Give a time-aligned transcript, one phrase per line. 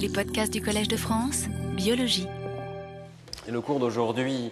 [0.00, 1.44] Les podcasts du Collège de France,
[1.76, 2.26] biologie.
[3.46, 4.50] Le cours d'aujourd'hui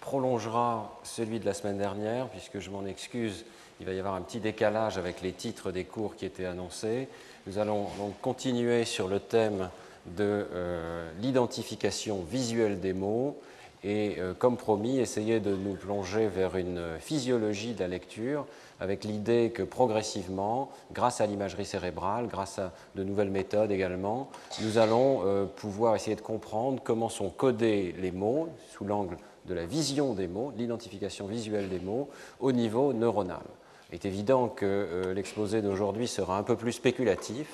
[0.00, 3.44] prolongera celui de la semaine dernière, puisque je m'en excuse,
[3.78, 7.06] il va y avoir un petit décalage avec les titres des cours qui étaient annoncés.
[7.46, 9.70] Nous allons donc continuer sur le thème
[10.06, 13.40] de euh, l'identification visuelle des mots
[13.84, 18.46] et, euh, comme promis, essayer de nous plonger vers une physiologie de la lecture
[18.80, 24.30] avec l'idée que progressivement, grâce à l'imagerie cérébrale, grâce à de nouvelles méthodes également,
[24.62, 29.16] nous allons euh, pouvoir essayer de comprendre comment sont codés les mots sous l'angle
[29.46, 32.08] de la vision des mots, l'identification visuelle des mots,
[32.40, 33.42] au niveau neuronal.
[33.90, 37.48] Il est évident que euh, l'exposé d'aujourd'hui sera un peu plus spéculatif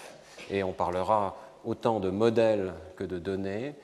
[0.50, 3.74] et on parlera autant de modèles que de données,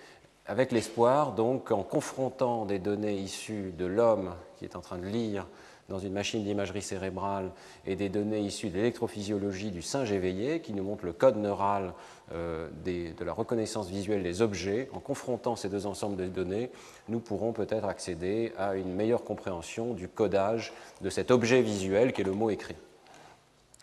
[0.51, 5.07] avec l'espoir donc en confrontant des données issues de l'homme qui est en train de
[5.07, 5.47] lire
[5.89, 7.53] dans une machine d'imagerie cérébrale
[7.87, 11.93] et des données issues de l'électrophysiologie du singe éveillé qui nous montrent le code neural
[12.35, 14.89] euh, de la reconnaissance visuelle des objets.
[14.93, 16.71] En confrontant ces deux ensembles de données,
[17.09, 22.23] nous pourrons peut-être accéder à une meilleure compréhension du codage de cet objet visuel qui
[22.23, 22.77] est le mot écrit.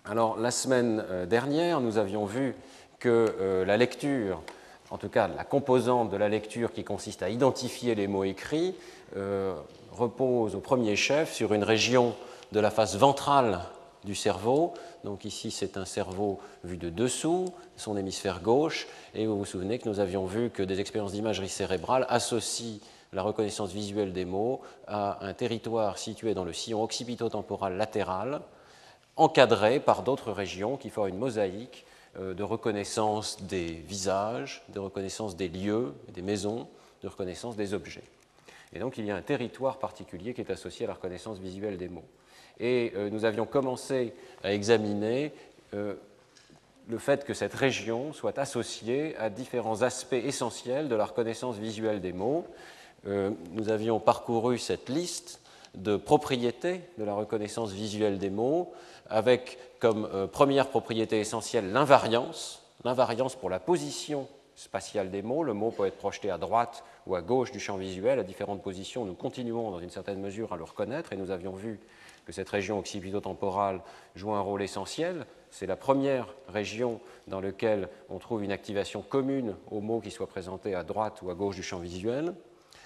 [0.03, 2.55] Alors la semaine euh, dernière, nous avions vu
[2.99, 4.42] que euh, la lecture,
[4.91, 8.75] en tout cas la composante de la lecture qui consiste à identifier les mots écrits,
[9.91, 12.16] repose au premier chef sur une région
[12.52, 13.59] de la face ventrale
[14.03, 14.73] du cerveau.
[15.03, 18.88] Donc ici, c'est un cerveau vu de dessous, son hémisphère gauche.
[19.13, 22.80] Et vous vous souvenez que nous avions vu que des expériences d'imagerie cérébrale associent
[23.13, 28.41] la reconnaissance visuelle des mots à un territoire situé dans le sillon occipito-temporal latéral,
[29.15, 31.86] encadré par d'autres régions qui forment une mosaïque euh,
[32.18, 36.68] de reconnaissance des visages, de reconnaissance des lieux, des maisons,
[37.04, 38.04] de reconnaissance des objets.
[38.73, 41.78] Et donc il y a un territoire particulier qui est associé à la reconnaissance visuelle
[41.78, 42.06] des mots.
[42.60, 45.32] Et euh, nous avions commencé à examiner
[45.73, 45.95] euh,
[46.90, 52.02] le fait que cette région soit associée à différents aspects essentiels de la reconnaissance visuelle
[52.02, 52.45] des mots.
[53.06, 55.42] Euh, nous avions parcouru cette liste
[55.76, 58.73] de propriétés de la reconnaissance visuelle des mots,
[59.10, 64.27] avec comme première propriété essentielle l'invariance, l'invariance pour la position
[64.58, 65.43] spatiale des mots.
[65.43, 68.61] Le mot peut être projeté à droite ou à gauche du champ visuel, à différentes
[68.61, 69.05] positions.
[69.05, 71.80] Nous continuons dans une certaine mesure à le reconnaître et nous avions vu
[72.26, 73.80] que cette région occipito-temporale
[74.15, 75.26] joue un rôle essentiel.
[75.49, 80.27] C'est la première région dans laquelle on trouve une activation commune aux mots qui soient
[80.27, 82.33] présentés à droite ou à gauche du champ visuel.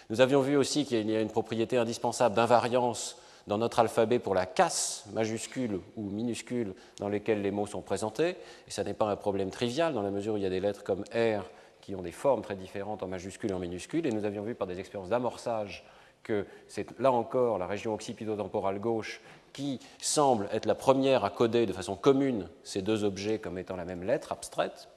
[0.10, 4.36] Nous avions vu aussi qu'il y a une propriété indispensable d'invariance dans notre alphabet pour
[4.36, 8.38] la casse majuscule ou minuscule dans lesquelles les mots sont présentés.
[8.68, 10.60] Et ça n'est pas un problème trivial dans la mesure où il y a des
[10.60, 11.44] lettres comme R
[11.82, 14.06] qui ont des formes très différentes en majuscules et en minuscules.
[14.06, 15.84] Et nous avions vu par des expériences d'amorçage
[16.24, 19.22] que c'est là encore la région occipito-temporale gauche
[19.54, 23.76] qui semble être la première à coder de façon commune ces deux objets comme étant
[23.76, 24.88] la même lettre abstraite.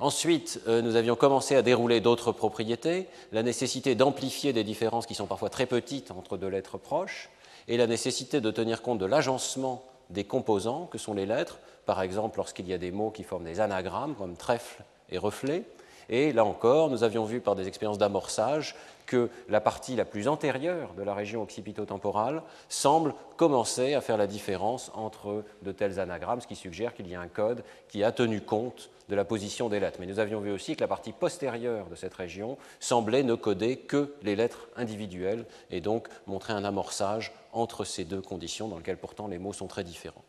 [0.00, 5.14] Ensuite, euh, nous avions commencé à dérouler d'autres propriétés, la nécessité d'amplifier des différences qui
[5.14, 7.30] sont parfois très petites entre deux lettres proches,
[7.68, 12.02] et la nécessité de tenir compte de l'agencement des composants que sont les lettres, par
[12.02, 15.64] exemple lorsqu'il y a des mots qui forment des anagrammes comme trèfle et reflet.
[16.08, 18.74] Et là encore, nous avions vu par des expériences d'amorçage
[19.06, 24.26] que la partie la plus antérieure de la région occipito-temporale semble commencer à faire la
[24.26, 28.12] différence entre de tels anagrammes, ce qui suggère qu'il y a un code qui a
[28.12, 29.98] tenu compte de la position des lettres.
[30.00, 33.76] Mais nous avions vu aussi que la partie postérieure de cette région semblait ne coder
[33.76, 38.96] que les lettres individuelles et donc montrer un amorçage entre ces deux conditions dans lesquelles
[38.96, 40.24] pourtant les mots sont très différents.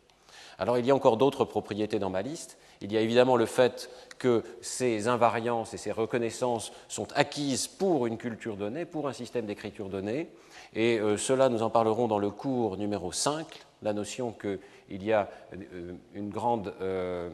[0.57, 2.57] Alors il y a encore d'autres propriétés dans ma liste.
[2.81, 8.07] Il y a évidemment le fait que ces invariances et ces reconnaissances sont acquises pour
[8.07, 10.29] une culture donnée, pour un système d'écriture donnée.
[10.73, 13.45] Et euh, cela, nous en parlerons dans le cours numéro 5,
[13.81, 17.29] la notion qu'il y a euh, une grande euh,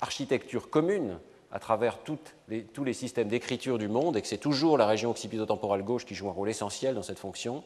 [0.00, 1.18] architecture commune
[1.54, 5.84] à travers tous les systèmes d'écriture du monde et que c'est toujours la région occipito-temporale
[5.84, 7.62] gauche qui joue un rôle essentiel dans cette fonction.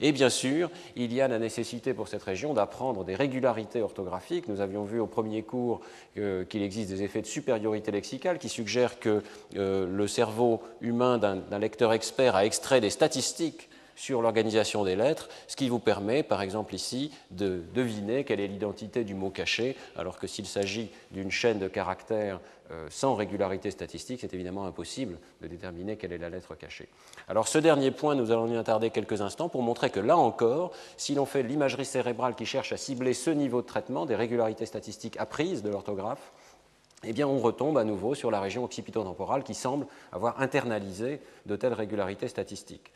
[0.00, 4.48] Et bien sûr, il y a la nécessité pour cette région d'apprendre des régularités orthographiques.
[4.48, 5.82] Nous avions vu au premier cours
[6.16, 9.22] euh, qu'il existe des effets de supériorité lexicale qui suggèrent que
[9.56, 15.28] euh, le cerveau humain d'un lecteur expert a extrait des statistiques sur l'organisation des lettres,
[15.48, 19.74] ce qui vous permet, par exemple ici, de deviner quelle est l'identité du mot caché,
[19.96, 22.40] alors que s'il s'agit d'une chaîne de caractères
[22.70, 26.88] euh, sans régularité statistique, c'est évidemment impossible de déterminer quelle est la lettre cachée.
[27.28, 30.72] Alors ce dernier point, nous allons y attarder quelques instants pour montrer que là encore,
[30.96, 34.66] si l'on fait l'imagerie cérébrale qui cherche à cibler ce niveau de traitement des régularités
[34.66, 36.32] statistiques apprises de l'orthographe,
[37.04, 41.54] eh bien, on retombe à nouveau sur la région occipito-temporale qui semble avoir internalisé de
[41.54, 42.90] telles régularités statistiques.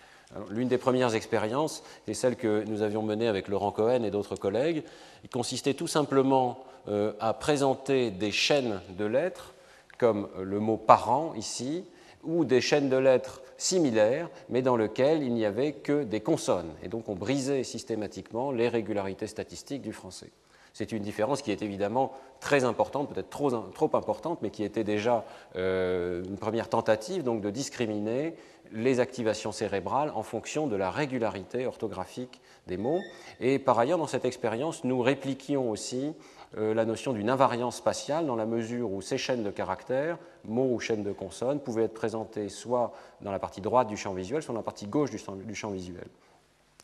[0.51, 4.37] L'une des premières expériences est celle que nous avions menée avec Laurent Cohen et d'autres
[4.37, 4.85] collègues.
[5.25, 9.55] Il consistait tout simplement euh, à présenter des chaînes de lettres
[10.01, 11.85] comme le mot parent ici,
[12.25, 16.73] ou des chaînes de lettres similaires, mais dans lesquelles il n'y avait que des consonnes.
[16.83, 20.31] Et donc on brisait systématiquement les régularités statistiques du français.
[20.73, 25.25] C'est une différence qui est évidemment très importante, peut-être trop, importante, mais qui était déjà
[25.57, 28.35] euh, une première tentative donc, de discriminer
[28.73, 33.01] les activations cérébrales en fonction de la régularité orthographique des mots.
[33.41, 36.13] Et par ailleurs, dans cette expérience, nous répliquions aussi euh,
[36.57, 40.81] la notion d'une invariance spatiale dans la mesure où ces chaînes de caractères, mots ou
[40.81, 44.53] chaînes de consonnes, pouvaient être présentées soit dans la partie droite du champ visuel, soit
[44.53, 46.09] dans la partie gauche du champ visuel.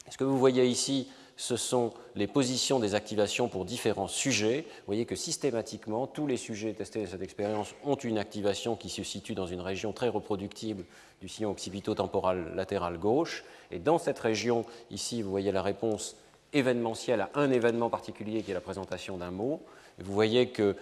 [0.09, 4.65] Ce que vous voyez ici, ce sont les positions des activations pour différents sujets.
[4.69, 8.89] Vous voyez que systématiquement, tous les sujets testés dans cette expérience ont une activation qui
[8.89, 10.85] se situe dans une région très reproductible
[11.21, 13.45] du sillon occipito-temporal latéral gauche.
[13.71, 16.17] Et dans cette région, ici, vous voyez la réponse
[16.53, 19.61] événementielle à un événement particulier qui est la présentation d'un mot.
[19.99, 20.77] vous voyez que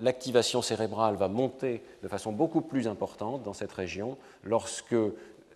[0.00, 4.96] l'activation cérébrale va monter de façon beaucoup plus importante dans cette région lorsque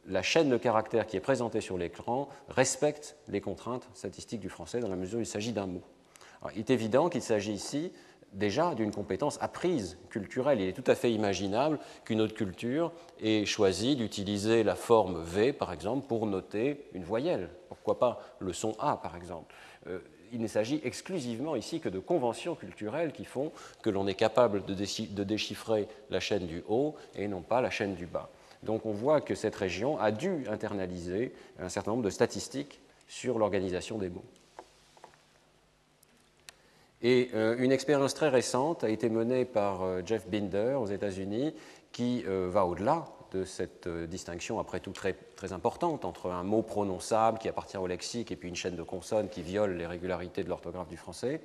[0.06, 4.80] la chaîne de caractères qui est présentée sur l'écran respecte les contraintes statistiques du français
[4.80, 5.82] dans la mesure où il s'agit d'un mot.
[6.54, 7.92] il est évident qu'il s'agit ici
[8.32, 10.60] déjà d'une compétence apprise culturelle.
[10.60, 15.52] Il est tout à fait imaginable qu'une autre culture ait choisi d'utiliser la forme V,
[15.52, 17.50] par exemple, pour noter une voyelle.
[17.68, 19.54] Pourquoi pas le son A, par exemple
[19.86, 19.98] euh,
[20.32, 24.64] il ne s'agit exclusivement ici que de conventions culturelles qui font que l'on est capable
[24.64, 28.30] de déchiffrer la chaîne du haut et non pas la chaîne du bas.
[28.62, 33.38] Donc on voit que cette région a dû internaliser un certain nombre de statistiques sur
[33.38, 34.24] l'organisation des mots.
[37.02, 41.54] Et euh, une expérience très récente a été menée par euh, Jeff Binder aux États-Unis
[41.92, 45.14] qui euh, va au-delà de cette distinction, après tout très,
[45.52, 49.28] importante, entre un mot prononçable qui appartient au lexique et puis une chaîne de consonnes
[49.28, 51.40] qui viole les régularités de l'orthographe du français.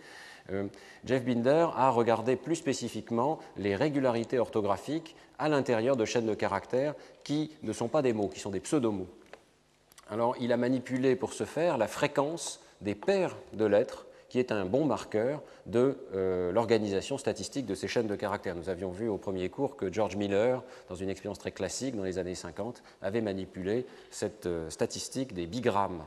[1.05, 6.95] Jeff Binder a regardé plus spécifiquement les régularités orthographiques à l'intérieur de chaînes de caractères
[7.23, 9.09] qui ne sont pas des mots, qui sont des pseudomots.
[10.09, 14.51] Alors, il a manipulé pour ce faire la fréquence des paires de lettres qui est
[14.51, 18.53] un bon marqueur de euh, l'organisation statistique de ces chaînes de caractères.
[18.53, 22.03] Nous avions vu au premier cours que George Miller, dans une expérience très classique dans
[22.03, 26.03] les années 50, avait manipulé cette euh, statistique des bigrammes.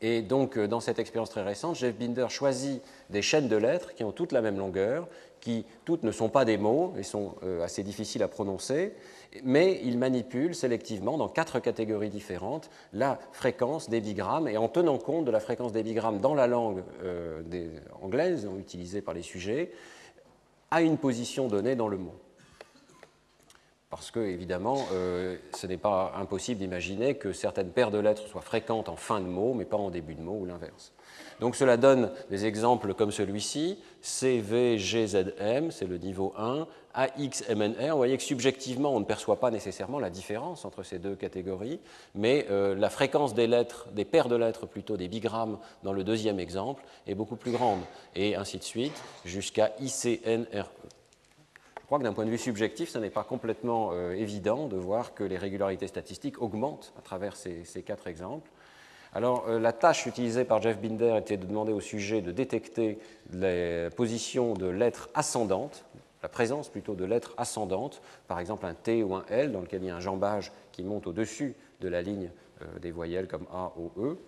[0.00, 3.94] Et donc, euh, dans cette expérience très récente, Jeff Binder choisit des chaînes de lettres
[3.94, 5.06] qui ont toutes la même longueur,
[5.44, 8.94] qui toutes ne sont pas des mots et sont assez difficiles à prononcer,
[9.42, 14.98] mais il manipule sélectivement dans quatre catégories différentes la fréquence des bigrammes et en tenant
[14.98, 17.42] compte de la fréquence des bigrammes dans la langue euh,
[18.00, 19.72] anglaise utilisée par les sujets
[20.70, 22.14] à une position donnée dans le mot.
[23.90, 28.40] Parce que, évidemment, euh, ce n'est pas impossible d'imaginer que certaines paires de lettres soient
[28.40, 30.93] fréquentes en fin de mot, mais pas en début de mot ou l'inverse.
[31.40, 37.90] Donc cela donne des exemples comme celui-ci, CVGZM, c'est le niveau 1, AXMNR.
[37.90, 41.80] Vous voyez que subjectivement, on ne perçoit pas nécessairement la différence entre ces deux catégories,
[42.14, 46.04] mais euh, la fréquence des lettres, des paires de lettres plutôt, des bigrammes dans le
[46.04, 47.80] deuxième exemple, est beaucoup plus grande,
[48.14, 50.70] et ainsi de suite, jusqu'à ICNRE.
[51.80, 54.76] Je crois que d'un point de vue subjectif, ce n'est pas complètement euh, évident de
[54.76, 58.50] voir que les régularités statistiques augmentent à travers ces quatre exemples.
[59.14, 62.98] Alors, euh, la tâche utilisée par Jeff Binder était de demander au sujet de détecter
[63.32, 65.84] les positions de lettres ascendantes,
[66.22, 69.82] la présence plutôt de lettres ascendantes, par exemple un T ou un L, dans lequel
[69.82, 72.30] il y a un jambage qui monte au-dessus de la ligne
[72.62, 74.18] euh, des voyelles comme A ou E.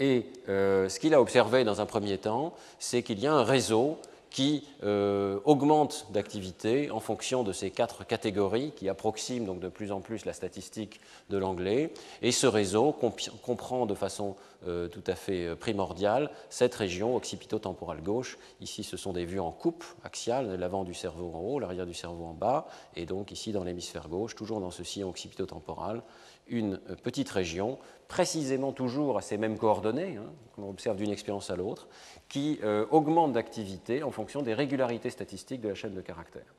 [0.00, 3.44] Et euh, ce qu'il a observé dans un premier temps, c'est qu'il y a un
[3.44, 3.98] réseau
[4.36, 9.92] qui euh, augmente d'activité en fonction de ces quatre catégories qui approximent donc de plus
[9.92, 11.00] en plus la statistique
[11.30, 11.90] de l'anglais.
[12.20, 18.02] Et ce réseau comprend de façon euh, tout à fait euh, primordiale cette région occipito-temporale
[18.02, 18.36] gauche.
[18.60, 21.94] Ici, ce sont des vues en coupe axiale, l'avant du cerveau en haut, l'arrière du
[21.94, 26.02] cerveau en bas, et donc ici dans l'hémisphère gauche, toujours dans ce sillon occipito-temporal,
[26.48, 27.78] une petite région,
[28.08, 31.88] précisément toujours à ces mêmes coordonnées, hein, qu'on observe d'une expérience à l'autre,
[32.28, 36.54] qui euh, augmente d'activité en fonction des régularités statistiques de la chaîne de caractères.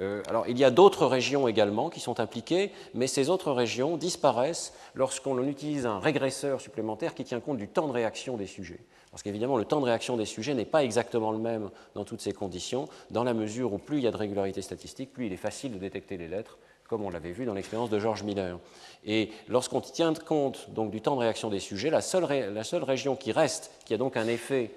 [0.00, 3.96] Euh, alors, il y a d'autres régions également qui sont impliquées, mais ces autres régions
[3.96, 8.80] disparaissent lorsqu'on utilise un régresseur supplémentaire qui tient compte du temps de réaction des sujets.
[9.12, 12.20] Parce qu'évidemment, le temps de réaction des sujets n'est pas exactement le même dans toutes
[12.20, 15.32] ces conditions, dans la mesure où plus il y a de régularités statistiques, plus il
[15.32, 18.58] est facile de détecter les lettres comme on l'avait vu dans l'expérience de George Miller.
[19.04, 22.84] Et lorsqu'on tient compte donc, du temps de réaction des sujets, la seule, la seule
[22.84, 24.70] région qui reste, qui a donc un effet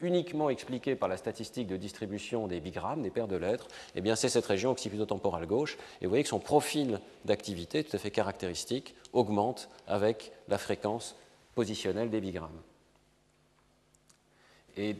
[0.00, 4.28] uniquement expliqué par la statistique de distribution des bigrammes, des paires de lettres, eh c'est
[4.28, 5.78] cette région occipito-temporale gauche.
[6.00, 11.16] Et vous voyez que son profil d'activité, tout à fait caractéristique, augmente avec la fréquence
[11.54, 12.60] positionnelle des bigrammes.
[14.76, 14.96] Et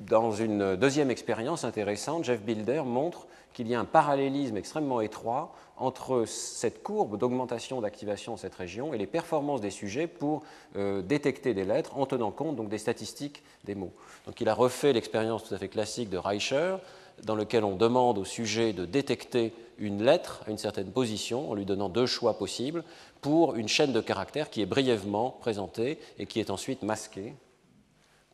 [0.00, 5.54] dans une deuxième expérience intéressante, Jeff Bilder montre qu'il y a un parallélisme extrêmement étroit
[5.76, 10.42] entre cette courbe d'augmentation d'activation de cette région et les performances des sujets pour
[10.76, 13.92] euh, détecter des lettres en tenant compte donc, des statistiques des mots.
[14.26, 16.76] Donc il a refait l'expérience tout à fait classique de Reicher,
[17.22, 21.54] dans lequel on demande au sujet de détecter une lettre à une certaine position en
[21.54, 22.82] lui donnant deux choix possibles
[23.20, 27.34] pour une chaîne de caractères qui est brièvement présentée et qui est ensuite masquée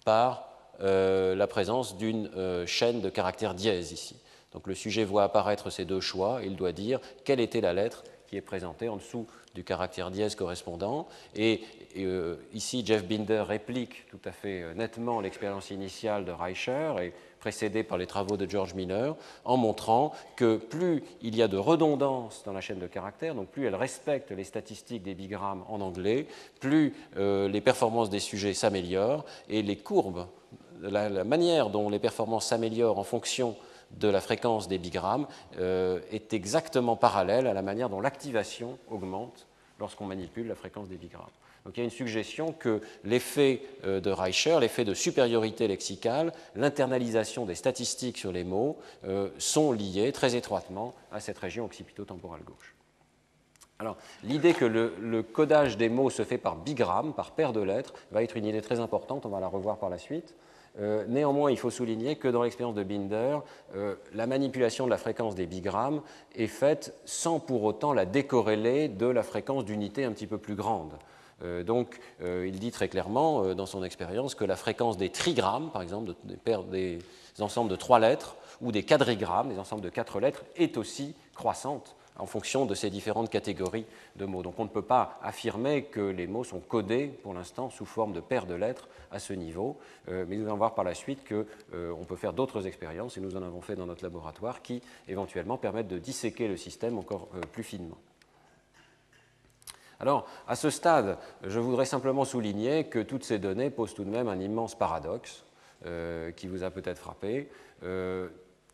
[0.04, 0.49] par
[0.82, 4.16] euh, la présence d'une euh, chaîne de caractères dièse ici.
[4.52, 8.02] Donc le sujet voit apparaître ces deux choix il doit dire quelle était la lettre
[8.26, 11.08] qui est présentée en dessous du caractère dièse correspondant.
[11.34, 11.60] Et,
[11.98, 17.82] euh, ici, Jeff Binder réplique tout à fait nettement l'expérience initiale de Reicher et précédée
[17.82, 22.42] par les travaux de George Miller, en montrant que plus il y a de redondance
[22.44, 26.26] dans la chaîne de caractères, donc plus elle respecte les statistiques des bigrammes en anglais,
[26.60, 30.26] plus les performances des sujets s'améliorent et les courbes,
[30.80, 33.56] la, manière dont les performances s'améliorent en fonction
[33.92, 35.26] de la fréquence des bigrammes
[35.58, 39.46] euh, est exactement parallèle à la manière dont l'activation augmente
[39.78, 41.26] lorsqu'on manipule la fréquence des bigrammes.
[41.64, 46.32] Donc il y a une suggestion que l'effet euh, de Reicher, l'effet de supériorité lexicale,
[46.54, 52.42] l'internalisation des statistiques sur les mots euh, sont liés très étroitement à cette région occipito-temporale
[52.44, 52.74] gauche.
[53.78, 57.94] Alors, l'idée que le, codage des mots se fait par bigramme, par paire de lettres,
[58.12, 60.34] va être une idée très importante, on va la revoir par la suite.
[60.78, 63.38] Euh, néanmoins, il faut souligner que dans l'expérience de Binder,
[64.14, 66.00] la manipulation de la fréquence des bigrammes
[66.36, 70.54] est faite sans pour autant la décorréler de la fréquence d'unités un petit peu plus
[70.54, 70.92] grande.
[71.42, 75.10] Euh, donc, euh, il dit très clairement euh, dans son expérience que la fréquence des
[75.10, 76.98] trigrammes, par exemple, des, des
[77.42, 81.96] ensembles de trois lettres, ou des quadrigrammes, des ensembles de quatre lettres, est aussi croissante
[82.20, 83.86] en fonction de ces différentes catégories
[84.16, 84.42] de mots.
[84.42, 88.12] Donc on ne peut pas affirmer que les mots sont codés pour l'instant sous forme
[88.12, 92.04] de paires de lettres à ce niveau, mais nous allons voir par la suite qu'on
[92.04, 95.88] peut faire d'autres expériences, et nous en avons fait dans notre laboratoire, qui éventuellement permettent
[95.88, 97.98] de disséquer le système encore plus finement.
[100.00, 104.10] Alors, à ce stade, je voudrais simplement souligner que toutes ces données posent tout de
[104.10, 105.44] même un immense paradoxe
[105.84, 107.48] euh, qui vous a peut-être frappé.
[107.82, 108.28] Euh,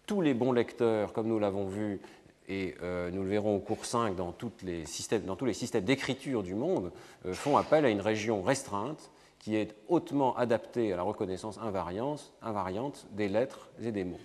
[0.07, 2.01] tous les bons lecteurs, comme nous l'avons vu,
[2.49, 5.25] et euh, nous le verrons au cours 5 dans, tous les systèmes
[5.85, 6.93] d'écriture du monde,
[7.33, 13.29] font appel à une région restreinte qui est hautement adaptée à la reconnaissance invariante des
[13.29, 14.21] lettres et des mots.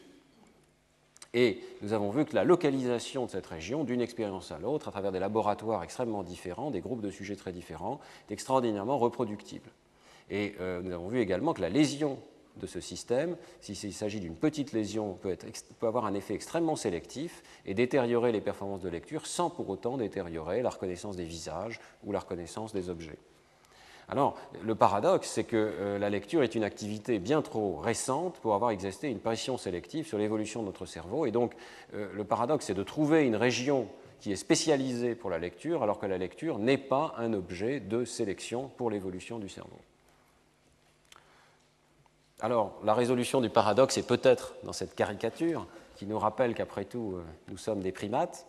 [1.34, 4.92] Et nous avons vu que la localisation de cette région, d'une expérience à l'autre, à
[4.92, 9.70] travers des laboratoires extrêmement différents, des groupes de sujets très différents, est extraordinairement reproductible.
[10.30, 12.20] Et euh, nous avons vu également que la lésion
[12.58, 15.38] de ce système, s'il s'agit d'une petite lésion, peut,
[15.82, 20.62] avoir un effet extrêmement sélectif et détériorer les performances de lecture sans pour autant détériorer
[20.62, 23.18] la reconnaissance des visages ou la reconnaissance des objets.
[24.10, 28.56] Alors, le paradoxe, c'est que euh, la lecture est une activité bien trop récente pour
[28.56, 31.26] avoir exercé une pression sélective sur l'évolution de notre cerveau.
[31.26, 31.54] Et donc,
[31.94, 33.88] euh, le paradoxe, c'est de trouver une région
[34.20, 38.04] qui est spécialisée pour la lecture, alors que la lecture n'est pas un objet de
[38.04, 39.80] sélection pour l'évolution du cerveau.
[42.42, 47.14] Alors, la résolution du paradoxe est peut-être dans cette caricature qui nous rappelle qu'après tout,
[47.16, 48.48] euh, nous sommes des primates,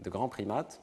[0.00, 0.80] de grands primates,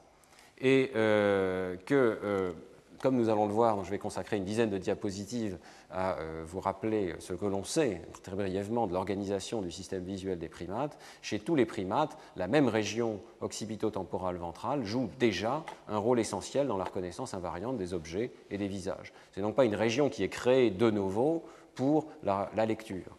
[0.62, 2.54] et que
[3.00, 5.58] comme nous allons le voir, je vais consacrer une dizaine de diapositives
[5.89, 10.38] à euh, vous rappeler ce que l'on sait très brièvement de l'organisation du système visuel
[10.38, 10.98] des primates.
[11.22, 16.78] Chez tous les primates, la même région occipito-temporale ventrale joue déjà un rôle essentiel dans
[16.78, 19.13] la reconnaissance invariante des objets et des visages.
[19.32, 21.44] Ce n'est donc pas une région qui est créée de nouveau
[21.79, 23.15] pour la lecture.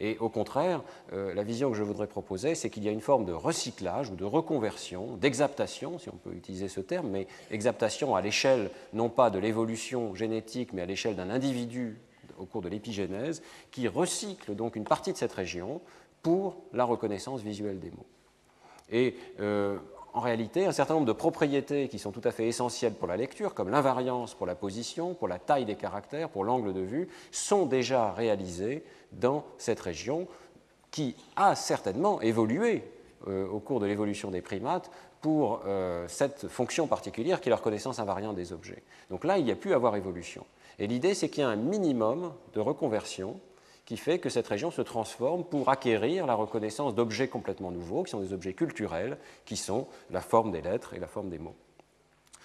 [0.00, 3.02] Et au contraire, euh, la vision que je voudrais proposer, c'est qu'il y a une
[3.02, 8.16] forme de recyclage ou de reconversion, d'exaptation, si on peut utiliser ce terme, mais exaptation
[8.16, 11.98] à l'échelle non pas de l'évolution génétique, mais à l'échelle d'un individu
[12.38, 15.82] au cours de l'épigénèse, qui recycle donc une partie de cette région
[16.22, 18.06] pour la reconnaissance visuelle des mots.
[18.90, 19.76] Et euh,
[20.12, 23.16] en réalité, un certain nombre de propriétés qui sont tout à fait essentielles pour la
[23.16, 27.08] lecture, comme l'invariance pour la position, pour la taille des caractères, pour l'angle de vue,
[27.30, 30.26] sont déjà réalisées dans cette région
[30.90, 32.82] qui a certainement évolué
[33.28, 34.90] euh, au cours de l'évolution des primates
[35.20, 38.82] pour euh, cette fonction particulière qui est la reconnaissance invariante des objets.
[39.10, 40.44] Donc là, il n'y a à avoir évolution.
[40.78, 43.38] Et l'idée, c'est qu'il y a un minimum de reconversion
[43.90, 48.12] qui fait que cette région se transforme pour acquérir la reconnaissance d'objets complètement nouveaux, qui
[48.12, 51.56] sont des objets culturels, qui sont la forme des lettres et la forme des mots.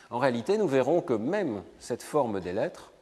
[0.10, 2.94] En réalité, nous verrons que même cette forme des lettres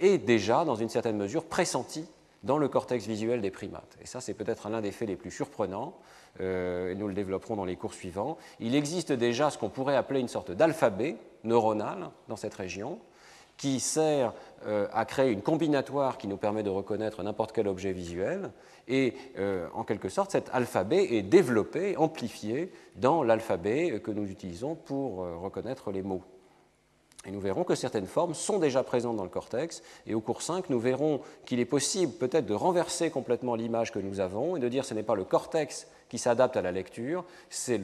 [0.00, 2.06] est déjà, dans une certaine mesure, pressentie
[2.42, 3.98] dans le cortex visuel des primates.
[4.00, 5.94] Et ça, c'est peut-être l'un des faits les plus surprenants,
[6.40, 8.38] euh, et nous le développerons dans les cours suivants.
[8.58, 13.00] Il existe déjà ce qu'on pourrait appeler une sorte d'alphabet neuronal dans cette région,
[13.62, 14.34] qui sert
[14.66, 18.50] euh, à créer une combinatoire qui nous permet de reconnaître n'importe quel objet visuel.
[18.88, 24.74] Et euh, en quelque sorte, cet alphabet est développé, amplifié dans l'alphabet que nous utilisons
[24.74, 26.24] pour euh, reconnaître les mots.
[27.24, 29.84] Et nous verrons que certaines formes sont déjà présentes dans le cortex.
[30.08, 34.00] Et au cours 5, nous verrons qu'il est possible peut-être de renverser complètement l'image que
[34.00, 36.72] nous avons et de dire que ce n'est pas le cortex qui s'adapte à la
[36.72, 37.80] lecture, c'est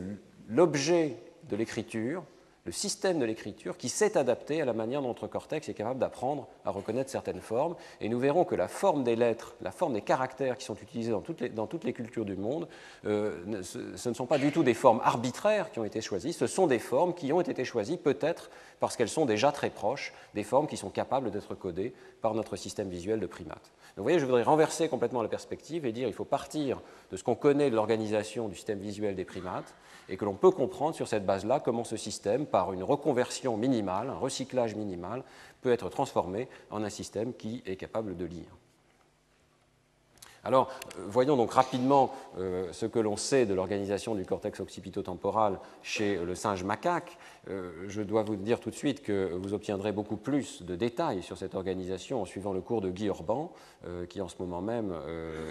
[0.48, 1.18] l'objet
[1.48, 2.24] de l'écriture
[2.68, 5.98] le système de l'écriture qui s'est adapté à la manière dont notre cortex est capable
[5.98, 7.76] d'apprendre à reconnaître certaines formes.
[8.02, 11.12] Et nous verrons que la forme des lettres, la forme des caractères qui sont utilisés
[11.12, 12.68] dans toutes les, dans toutes les cultures du monde,
[13.06, 16.46] euh, ce, ne sont pas du tout des formes arbitraires qui ont été choisies, ce
[16.46, 20.44] sont des formes qui ont été choisies peut-être parce qu'elles sont déjà très proches des
[20.44, 23.56] formes qui sont capables d'être codées par notre système visuel de primates.
[23.96, 27.16] Donc vous voyez, je voudrais renverser complètement la perspective et dire qu'il faut partir de
[27.16, 29.74] ce qu'on connaît de l'organisation du système visuel des primates
[30.08, 34.10] et que l'on peut comprendre sur cette base-là comment ce système, par une reconversion minimale,
[34.10, 35.22] un recyclage minimal,
[35.60, 38.56] peut être transformé en un système qui est capable de lire.
[40.48, 45.60] Alors, euh, voyons donc rapidement euh, ce que l'on sait de l'organisation du cortex occipito-temporal
[45.82, 47.18] chez le singe macaque.
[47.50, 51.22] Euh, je dois vous dire tout de suite que vous obtiendrez beaucoup plus de détails
[51.22, 53.52] sur cette organisation en suivant le cours de Guy Orban,
[54.08, 54.92] qui en ce moment même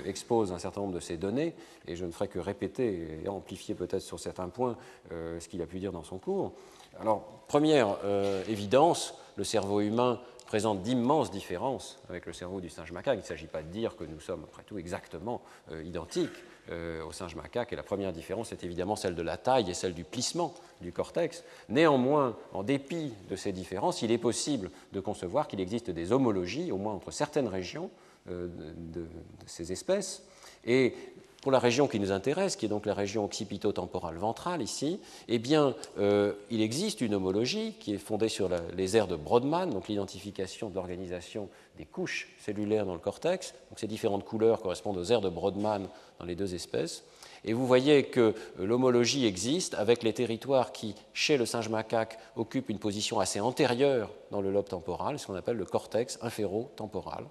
[0.05, 1.55] expose un certain nombre de ces données,
[1.87, 4.75] et je ne ferai que répéter et amplifier peut-être sur certains points
[5.11, 6.53] ce qu'il a pu dire dans son cours.
[6.99, 7.97] Alors, première
[8.49, 13.19] évidence, le cerveau humain présente d'immenses différences avec le cerveau du singe macaque.
[13.19, 16.31] Il ne s'agit pas de dire que nous sommes, après tout, exactement euh, identiques
[16.71, 17.73] euh, au singe macaque.
[17.73, 20.91] Et la première différence est évidemment celle de la taille et celle du plissement du
[20.91, 21.43] cortex.
[21.69, 26.71] Néanmoins, en dépit de ces différences, il est possible de concevoir qu'il existe des homologies,
[26.71, 27.91] au moins entre certaines régions
[28.29, 29.07] euh, de, de,
[29.45, 30.23] ces espèces.
[30.65, 30.95] Et
[31.47, 34.99] pour la région qui nous intéresse, qui est donc la région occipito-temporale ventrale ici,
[35.29, 39.69] eh bien, euh, il existe une homologie qui est fondée sur les aires de Brodmann,
[39.69, 43.53] donc l'identification de l'organisation des couches cellulaires dans le cortex.
[43.69, 45.87] Donc, ces différentes couleurs correspondent aux aires de Brodmann
[46.19, 47.05] dans les deux espèces.
[47.47, 52.69] Et vous voyez que l'homologie existe avec les territoires qui, chez le singe macaque, occupent
[52.69, 57.23] une position assez antérieure dans le lobe temporal, ce qu'on appelle le cortex inférotemporal,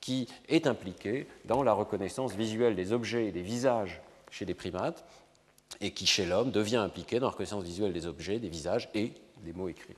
[0.00, 5.04] qui est impliqué dans la reconnaissance visuelle des objets et des visages chez les primates,
[5.80, 9.12] et qui, chez l'homme, devient impliqué dans la reconnaissance visuelle des objets, des visages et
[9.42, 9.96] des mots écrits.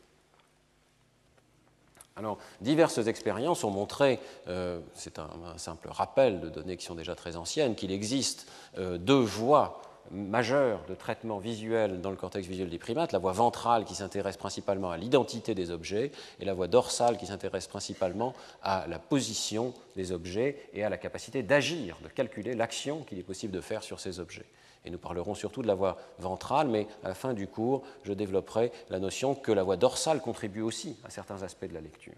[2.19, 7.15] Alors, diverses expériences ont montré, euh, c'est un, simple rappel de données qui sont déjà
[7.15, 12.71] très anciennes, qu'il existe euh, deux voies majeures de traitement visuel dans le cortex visuel
[12.71, 16.69] des primates, la voie ventrale qui s'intéresse principalement à l'identité des objets et la voie
[16.69, 22.09] dorsale qui s'intéresse principalement à la position des objets et à la capacité d'agir, de
[22.09, 24.47] calculer l'action qu'il est possible de faire sur ces objets
[24.87, 28.13] et nous parlerons surtout de la voie ventrale, mais à la fin du cours, je
[28.13, 32.15] développerai la notion que la voie dorsale contribue aussi à certains aspects de la lecture.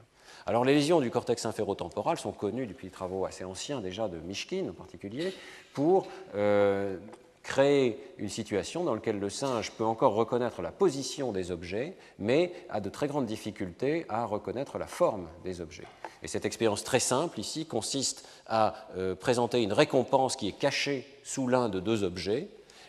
[0.46, 4.18] Alors les lésions du cortex inférotemporal sont connues depuis des travaux assez anciens déjà de
[4.18, 5.34] Mishkin en particulier,
[5.72, 6.98] pour euh,
[7.42, 12.52] créer une situation dans laquelle le singe peut encore reconnaître la position des objets, mais
[12.68, 15.86] a de très grandes difficultés à reconnaître la forme des objets.
[16.22, 21.06] Et cette expérience très simple ici consiste à euh, présenter une récompense qui est cachée
[21.22, 22.48] sous l'un de deux objets,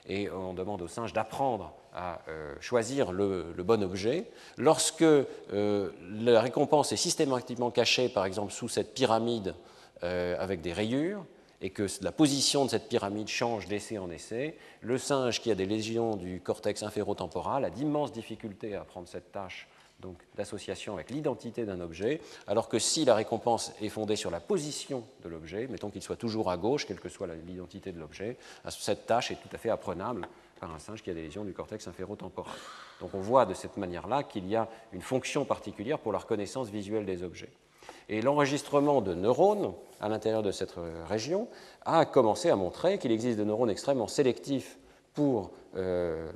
[0.10, 4.30] et on demande au singe d'apprendre à euh, choisir le, bon objet.
[4.58, 9.56] Lorsque euh, la récompense est systématiquement cachée, par exemple, sous cette pyramide
[10.04, 11.26] euh, avec des rayures,
[11.62, 15.56] et que la position de cette pyramide change d'essai en essai, le singe qui a
[15.56, 19.68] des lésions du cortex inférotemporal a d'immenses difficultés à apprendre cette tâche
[20.00, 24.40] donc d'association avec l'identité d'un objet, alors que si la récompense est fondée sur la
[24.40, 28.38] position de l'objet, mettons qu'il soit toujours à gauche, quelle que soit l'identité de l'objet,
[28.70, 30.28] cette tâche est tout à fait apprenable
[30.60, 32.56] par un singe qui a des lésions du cortex inférotemporal.
[33.02, 36.70] Donc on voit de cette manière-là qu'il y a une fonction particulière pour la reconnaissance
[36.70, 37.52] visuelle des objets.
[38.08, 40.76] Et l'enregistrement de neurones à l'intérieur de cette
[41.08, 41.48] région
[41.86, 44.78] a commencé à montrer qu'il existe des neurones extrêmement sélectifs
[45.14, 46.32] pour euh,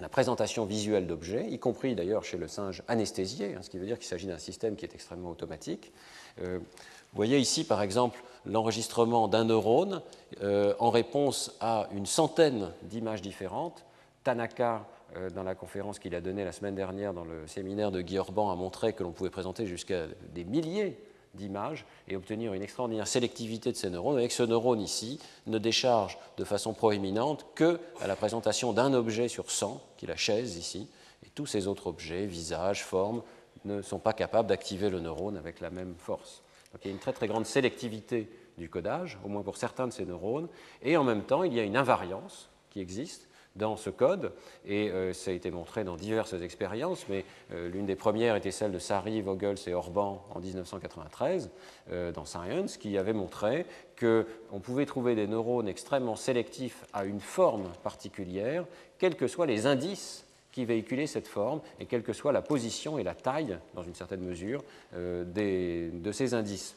[0.00, 3.86] la présentation visuelle d'objets, y compris d'ailleurs chez le singe anesthésié, hein, ce qui veut
[3.86, 5.92] dire qu'il s'agit d'un système qui est extrêmement automatique.
[6.40, 10.02] Euh, vous voyez ici, par exemple, l'enregistrement d'un neurone
[10.42, 13.84] euh, en réponse à une centaine d'images différentes.
[14.24, 14.84] Tanaka,
[15.16, 18.18] euh, dans la conférence qu'il a donnée la semaine dernière dans le séminaire de Guy
[18.18, 20.98] Orban, a montré que l'on pouvait présenter jusqu'à des milliers
[21.34, 24.16] d'images et obtenir une extraordinaire sélectivité de ces neurones.
[24.16, 29.28] Avec ce neurone ici, ne décharge de façon proéminente que à la présentation d'un objet
[29.28, 30.88] sur 100, qui est la chaise ici,
[31.24, 33.22] et tous ces autres objets, visages, formes,
[33.64, 36.42] ne sont pas capables d'activer le neurone avec la même force.
[36.72, 39.86] Donc il y a une très très grande sélectivité du codage, au moins pour certains
[39.86, 40.48] de ces neurones,
[40.82, 44.32] et en même temps il y a une invariance qui existe dans ce code,
[44.66, 48.50] et euh, ça a été montré dans diverses expériences, mais euh, l'une des premières était
[48.50, 51.50] celle de Sari, Vogels et Orban en 1993
[51.92, 53.64] euh, dans Science, qui avait montré
[53.98, 58.64] qu'on pouvait trouver des neurones extrêmement sélectifs à une forme particulière,
[58.98, 62.98] quels que soient les indices qui véhiculaient cette forme, et quelle que soit la position
[62.98, 64.62] et la taille, dans une certaine mesure,
[64.94, 66.76] de ces indices.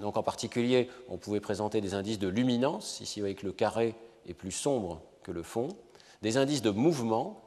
[0.00, 3.94] Donc en particulier, on pouvait présenter des indices de luminance, ici avec le carré
[4.26, 5.68] est plus sombre que le fond,
[6.22, 7.40] des indices de mouvement,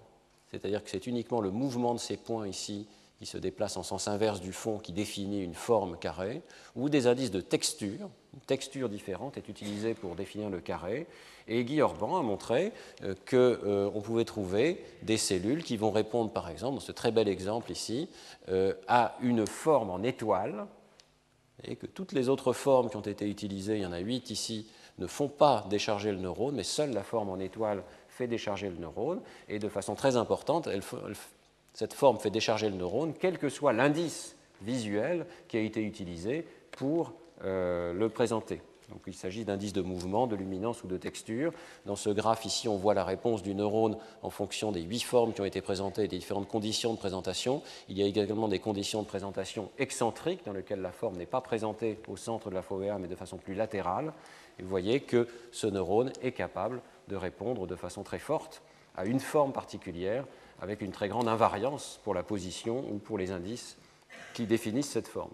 [0.50, 2.88] c'est-à-dire que c'est uniquement le mouvement de ces points ici
[3.22, 6.42] qui se déplacent en sens inverse du fond qui définit une forme carrée,
[6.76, 8.10] ou des indices de texture.
[8.34, 11.06] Une texture différente est utilisée pour définir le carré.
[11.48, 12.72] Et Guy Orban a montré
[13.04, 17.12] euh, qu'on euh, pouvait trouver des cellules qui vont répondre, par exemple, dans ce très
[17.12, 18.10] bel exemple ici,
[18.50, 20.66] euh, à une forme en étoile,
[21.64, 24.32] et que toutes les autres formes qui ont été utilisées, il y en a huit
[24.32, 24.66] ici,
[24.98, 28.78] ne font pas décharger le neurone, mais seule la forme en étoile fait décharger le
[28.78, 30.69] neurone, et de façon très importante,
[31.74, 36.45] cette forme fait décharger le neurone, quel que soit l'indice visuel qui a été utilisé
[36.71, 38.62] pour euh, le présenter.
[38.89, 41.54] Donc, il s'agit d'indices de mouvement, de luminance ou de texture.
[41.86, 45.32] Dans ce graphe ici, on voit la réponse du neurone en fonction des huit formes
[45.34, 47.62] qui ont été présentées et des différentes conditions de présentation.
[47.88, 51.39] Il y a également des conditions de présentation excentriques dans lesquelles la forme n'est pas
[51.39, 54.12] présentée au centre de la fovea mais de façon plus latérale.
[54.60, 58.63] Et vous voyez que ce neurone est capable de répondre de façon très forte
[58.95, 60.26] à une forme particulière
[60.62, 63.78] avec une très grande invariance pour la position ou pour les indices
[64.34, 65.32] qui définissent cette forme.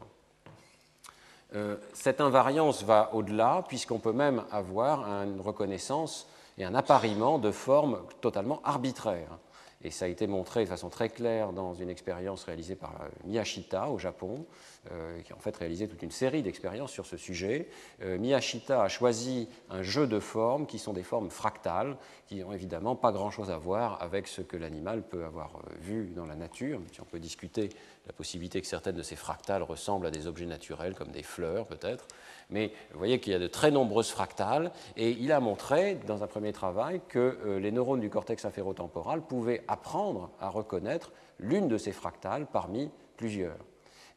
[1.56, 7.52] Euh, cette invariance va au-delà puisqu'on peut même avoir une reconnaissance et un appariement de
[7.52, 9.38] formes totalement arbitraires.
[9.84, 13.08] Et ça a été montré de façon très claire dans une expérience réalisée par euh,
[13.26, 14.46] Miyashita au Japon,
[14.92, 17.70] euh, qui a en fait réalisé toute une série d'expériences sur ce sujet.
[18.02, 21.96] Euh, Miyashita a choisi un jeu de formes qui sont des formes fractales,
[22.28, 26.26] qui n'ont évidemment pas grand-chose à voir avec ce que l'animal peut avoir vu dans
[26.26, 26.82] la nature.
[26.92, 27.70] Si on peut discuter
[28.08, 31.68] la possibilité que certaines de ces fractales ressemblent à des objets naturels, comme des fleurs
[31.68, 32.08] peut-être.
[32.50, 36.24] Mais vous voyez qu'il y a de très nombreuses fractales, et il a montré, dans
[36.24, 41.68] un premier travail, que euh, les neurones du cortex inférotemporal pouvaient apprendre à reconnaître l'une
[41.68, 43.58] de ces fractales parmi plusieurs.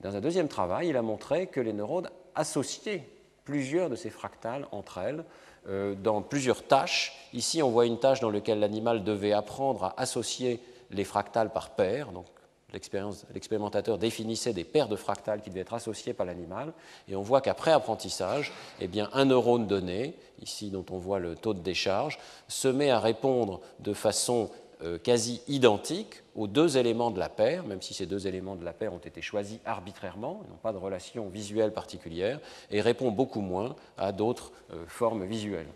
[0.00, 3.06] Dans un deuxième travail, il a montré que les neurones associaient
[3.44, 5.24] plusieurs de ces fractales entre elles
[5.68, 7.28] euh, dans plusieurs tâches.
[7.32, 11.70] Ici, on voit une tâche dans laquelle l'animal devait apprendre à associer les fractales par
[11.70, 12.26] paires, donc
[12.72, 16.72] l'expérimentateur définissait des paires de fractales qui devaient être associées par l'animal,
[17.08, 21.54] et on voit qu'après apprentissage, eh un neurone donné, ici dont on voit le taux
[21.54, 24.50] de décharge, se met à répondre de façon
[24.82, 28.64] euh, quasi identique aux deux éléments de la paire, même si ces deux éléments de
[28.64, 33.42] la paire ont été choisis arbitrairement, n'ont pas de relation visuelle particulière, et répond beaucoup
[33.42, 35.68] moins à d'autres euh, formes visuelles.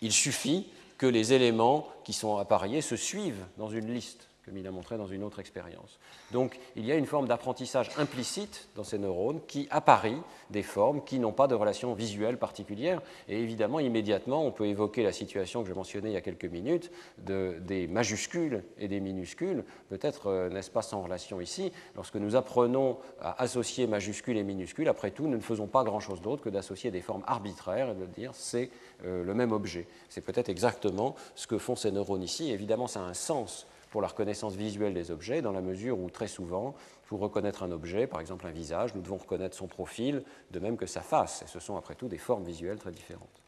[0.00, 4.66] Il suffit que les éléments qui sont appariés se suivent dans une liste comme il
[4.66, 5.98] a montré dans une autre expérience.
[6.32, 10.18] Donc il y a une forme d'apprentissage implicite dans ces neurones qui apparie
[10.50, 13.00] des formes qui n'ont pas de relation visuelle particulière.
[13.28, 16.44] Et évidemment, immédiatement, on peut évoquer la situation que je mentionnais il y a quelques
[16.44, 19.64] minutes de, des majuscules et des minuscules.
[19.88, 21.72] Peut-être euh, n'est-ce pas sans relation ici.
[21.96, 26.20] Lorsque nous apprenons à associer majuscules et minuscules, après tout, nous ne faisons pas grand-chose
[26.20, 28.70] d'autre que d'associer des formes arbitraires et de dire c'est
[29.04, 29.86] euh, le même objet.
[30.08, 32.50] C'est peut-être exactement ce que font ces neurones ici.
[32.50, 36.10] évidemment, ça a un sens pour la reconnaissance visuelle des objets, dans la mesure où
[36.10, 36.74] très souvent,
[37.06, 40.76] pour reconnaître un objet, par exemple un visage, nous devons reconnaître son profil, de même
[40.76, 41.42] que sa face.
[41.42, 43.40] Et ce sont après tout des formes visuelles très différentes.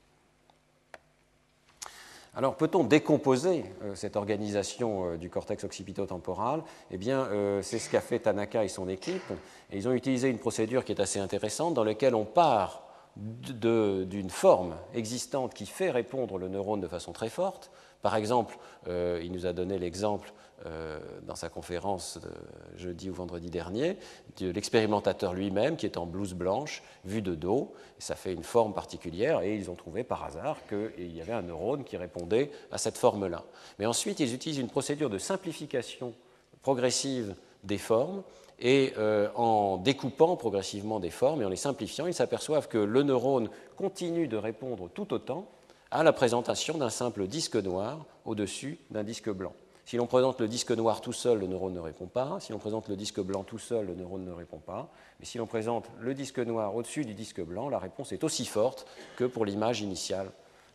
[2.32, 6.62] Alors peut-on décomposer euh, cette organisation euh, du cortex occipito-temporal?
[6.92, 9.32] Eh bien, euh, c'est ce qu'a fait Tanaka et son équipe.
[9.72, 12.84] Et ils ont utilisé une procédure qui est assez intéressante, dans laquelle on part
[13.16, 17.72] d'une forme existante qui fait répondre le neurone de façon très forte,
[18.06, 20.32] par exemple, euh, il nous a donné l'exemple
[20.64, 23.96] euh, dans sa conférence de jeudi ou vendredi dernier
[24.38, 27.74] de l'expérimentateur lui-même qui est en blouse blanche, vue de dos.
[27.98, 31.42] ça fait une forme particulière et ils ont trouvé par hasard qu'il y avait un
[31.42, 33.42] neurone qui répondait à cette forme-là.
[33.80, 36.14] Mais ensuite, ils utilisent une procédure de simplification
[36.62, 38.22] progressive des formes
[38.60, 43.02] et euh, en découpant progressivement des formes et en les simplifiant, ils s'aperçoivent que le
[43.02, 45.48] neurone continue de répondre tout autant
[45.90, 49.52] à la présentation d'un simple disque noir au-dessus d'un disque blanc.
[49.84, 52.38] Si l'on présente le disque noir tout seul, le neurone ne répond pas.
[52.40, 54.90] Si l'on présente le disque blanc tout seul, le neurone ne répond pas.
[55.20, 58.46] Mais si l'on présente le disque noir au-dessus du disque blanc, la réponse est aussi
[58.46, 58.84] forte
[59.16, 60.32] que pour l'image initiale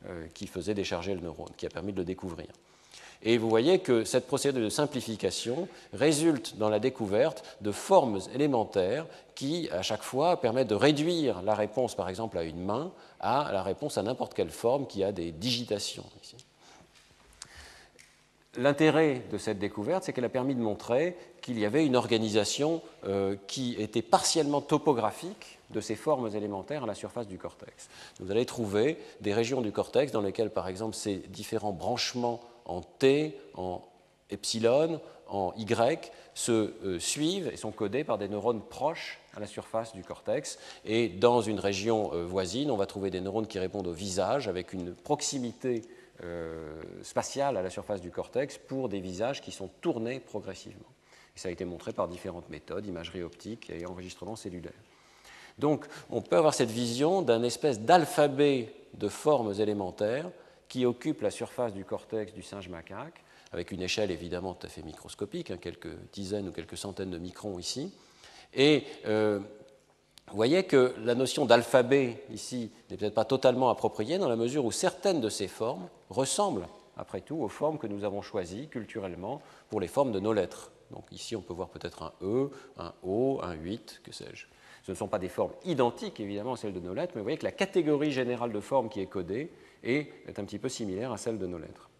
[0.07, 2.47] euh, qui faisait décharger le neurone, qui a permis de le découvrir.
[3.23, 9.05] Et vous voyez que cette procédure de simplification résulte dans la découverte de formes élémentaires
[9.35, 13.51] qui, à chaque fois, permettent de réduire la réponse, par exemple, à une main, à
[13.51, 16.05] la réponse à n'importe quelle forme qui a des digitations.
[18.57, 22.81] L'intérêt de cette découverte, c'est qu'elle a permis de montrer qu'il y avait une organisation
[23.07, 27.87] euh, qui était partiellement topographique de ces formes élémentaires à la surface du cortex.
[28.19, 32.81] Vous allez trouver des régions du cortex dans lesquelles, par exemple, ces différents branchements en
[32.81, 33.81] T, en
[34.29, 39.47] epsilon, en Y se euh, suivent et sont codés par des neurones proches à la
[39.47, 40.59] surface du cortex.
[40.85, 44.47] Et dans une région euh, voisine, on va trouver des neurones qui répondent au visage
[44.47, 45.83] avec une proximité
[46.23, 50.89] euh, spatiale à la surface du cortex pour des visages qui sont tournés progressivement.
[51.35, 54.73] Et ça a été montré par différentes méthodes, imagerie optique et enregistrement cellulaire.
[55.57, 60.29] Donc on peut avoir cette vision d'un espèce d'alphabet de formes élémentaires
[60.71, 64.69] qui occupe la surface du cortex du singe macaque, avec une échelle évidemment tout à
[64.69, 67.93] fait microscopique, hein, quelques dizaines ou quelques centaines de microns ici.
[68.53, 69.39] Et euh,
[70.29, 74.63] vous voyez que la notion d'alphabet ici n'est peut-être pas totalement appropriée dans la mesure
[74.63, 79.41] où certaines de ces formes ressemblent, après tout, aux formes que nous avons choisies culturellement
[79.69, 80.71] pour les formes de nos lettres.
[80.91, 84.47] Donc ici, on peut voir peut-être un E, un O, un 8, que sais-je.
[84.83, 87.25] Ce ne sont pas des formes identiques, évidemment, à celles de nos lettres, mais vous
[87.25, 89.51] voyez que la catégorie générale de formes qui est codée
[89.83, 91.91] est un petit peu similaire à celle de nos lettres.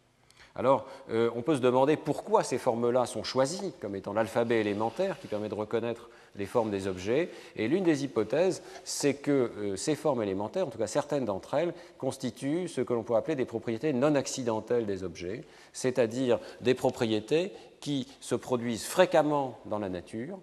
[0.56, 5.20] Alors, euh, on peut se demander pourquoi ces formes-là sont choisies comme étant l'alphabet élémentaire
[5.20, 7.30] qui permet de reconnaître les formes des objets.
[7.56, 11.54] Et l'une des hypothèses, c'est que euh, ces formes élémentaires, en tout cas certaines d'entre
[11.54, 16.74] elles, constituent ce que l'on peut appeler des propriétés non accidentelles des objets, c'est-à-dire des
[16.74, 20.38] propriétés qui se produisent fréquemment dans la nature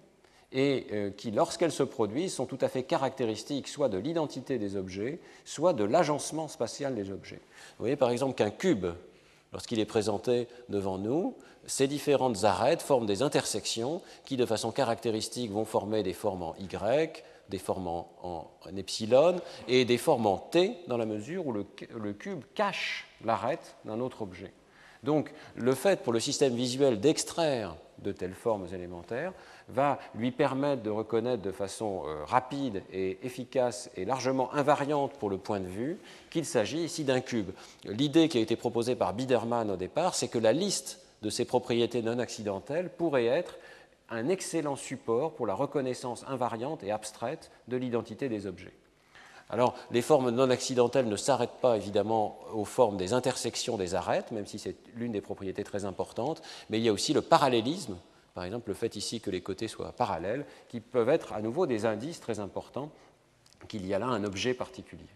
[0.51, 4.75] et euh, qui, lorsqu'elles se produisent, sont tout à fait caractéristiques soit de l'identité des
[4.75, 7.41] objets, soit de l'agencement spatial des objets.
[7.77, 8.87] Vous voyez par exemple qu'un cube
[9.53, 11.35] lorsqu'il est présenté devant nous,
[11.65, 16.55] ces différentes arêtes forment des intersections qui, de façon caractéristique, vont former des formes en
[16.55, 19.35] Y, des formes en, epsilon
[19.67, 23.99] et des formes en T dans la mesure où le, le cube cache l'arête d'un
[23.99, 24.53] autre objet.
[25.03, 29.33] Donc, le fait pour le système visuel d'extraire de telles formes élémentaires
[29.73, 35.29] va lui permettre de reconnaître de façon euh, rapide et efficace et largement invariante pour
[35.29, 35.97] le point de vue
[36.29, 37.51] qu'il s'agit ici d'un cube.
[37.85, 41.45] L'idée qui a été proposée par Biederman au départ, c'est que la liste de ces
[41.45, 43.57] propriétés non accidentelles pourrait être
[44.09, 48.73] un excellent support pour la reconnaissance invariante et abstraite de l'identité des objets.
[49.51, 54.31] Alors, les formes non accidentelles ne s'arrêtent pas évidemment aux formes des intersections des arêtes,
[54.31, 57.97] même si c'est l'une des propriétés très importantes, mais il y a aussi le parallélisme
[58.39, 61.67] par exemple, le fait ici que les côtés soient parallèles, qui peuvent être à nouveau
[61.67, 62.89] des indices très importants
[63.67, 65.09] qu'il y a là un objet particulier.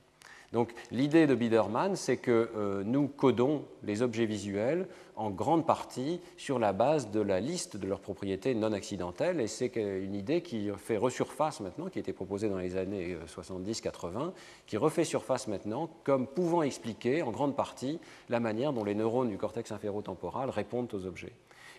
[0.52, 6.20] Donc l'idée de Biederman, c'est que euh, nous codons les objets visuels en grande partie
[6.36, 10.42] sur la base de la liste de leurs propriétés non accidentelles, et c'est une idée
[10.42, 14.30] qui fait resurface maintenant, qui été proposée dans les années 70-80, euh,
[14.68, 19.30] qui refait surface maintenant comme pouvant expliquer en grande partie la manière dont les neurones
[19.30, 21.32] du cortex inférotemporal répondent aux objets.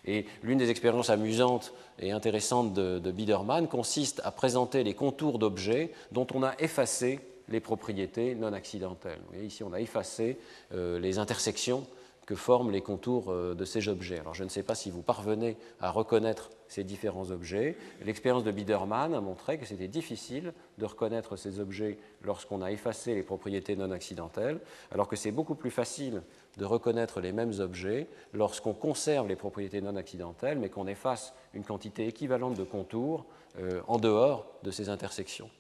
[0.06, 5.92] Et l'une des expériences amusantes et intéressantes de, Biederman consiste à présenter les contours d'objets
[6.12, 9.20] dont on a effacé les propriétés non accidentelles.
[9.42, 10.38] ici, on a effacé
[10.72, 11.86] euh, les intersections
[12.26, 14.18] que forment les contours euh, de ces objets.
[14.18, 17.76] Alors je ne sais pas si vous parvenez à reconnaître ces différents objets.
[18.04, 23.14] L'expérience de Biederman a montré que c'était difficile de reconnaître ces objets lorsqu'on a effacé
[23.14, 26.22] les propriétés non accidentelles, alors que c'est beaucoup plus facile
[26.56, 31.64] de reconnaître les mêmes objets lorsqu'on conserve les propriétés non accidentelles, mais qu'on efface une
[31.64, 33.24] quantité équivalente de contours
[33.58, 35.50] euh, en dehors de ces intersections.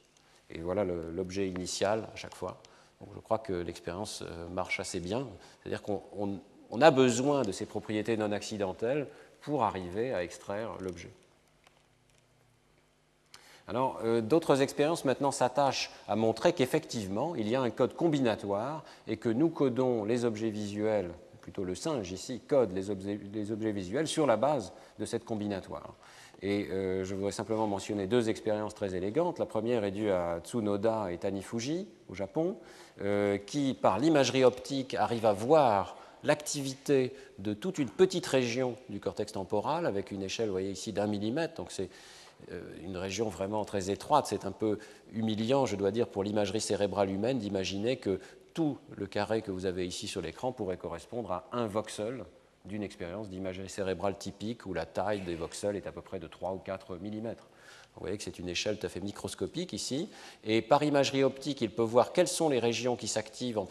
[0.50, 2.60] Et voilà l'objet initial à chaque fois.
[3.00, 5.26] Donc je crois que l'expérience euh, marche assez bien.
[5.62, 6.02] C'est-à-dire qu'on
[6.70, 9.08] on a besoin de ces propriétés non accidentelles
[9.40, 11.10] pour arriver à extraire l'objet.
[13.66, 18.84] Alors, euh, d'autres expériences maintenant s'attachent à montrer qu'effectivement, il y a un code combinatoire
[19.06, 24.06] et que nous codons les objets visuels, plutôt le singe ici code les objets, visuels
[24.06, 25.94] sur la base de cette combinatoire.
[26.42, 29.38] Et euh, je voudrais simplement mentionner deux expériences très élégantes.
[29.38, 32.58] La première est due à Tsunoda et Tanifuji au Japon,
[33.00, 39.00] euh, qui, par l'imagerie optique, arrivent à voir l'activité de toute une petite région du
[39.00, 41.54] cortex temporal avec une échelle, vous voyez ici, d'un millimètre.
[41.54, 41.88] Donc c'est
[42.82, 44.26] une région vraiment très étroite.
[44.26, 44.78] C'est un peu
[45.12, 48.20] humiliant, je dois dire, pour l'imagerie cérébrale humaine d'imaginer que
[48.54, 52.24] tout le carré que vous avez ici sur l'écran pourrait correspondre à un voxel
[52.64, 56.26] d'une expérience d'imagerie cérébrale typique où la taille des voxels est à peu près de
[56.26, 57.34] 3 ou 4 mm.
[57.94, 60.08] Vous voyez que c'est une échelle tout à fait microscopique ici.
[60.42, 63.68] Et par imagerie optique, il peut voir quelles sont les régions qui s'activent en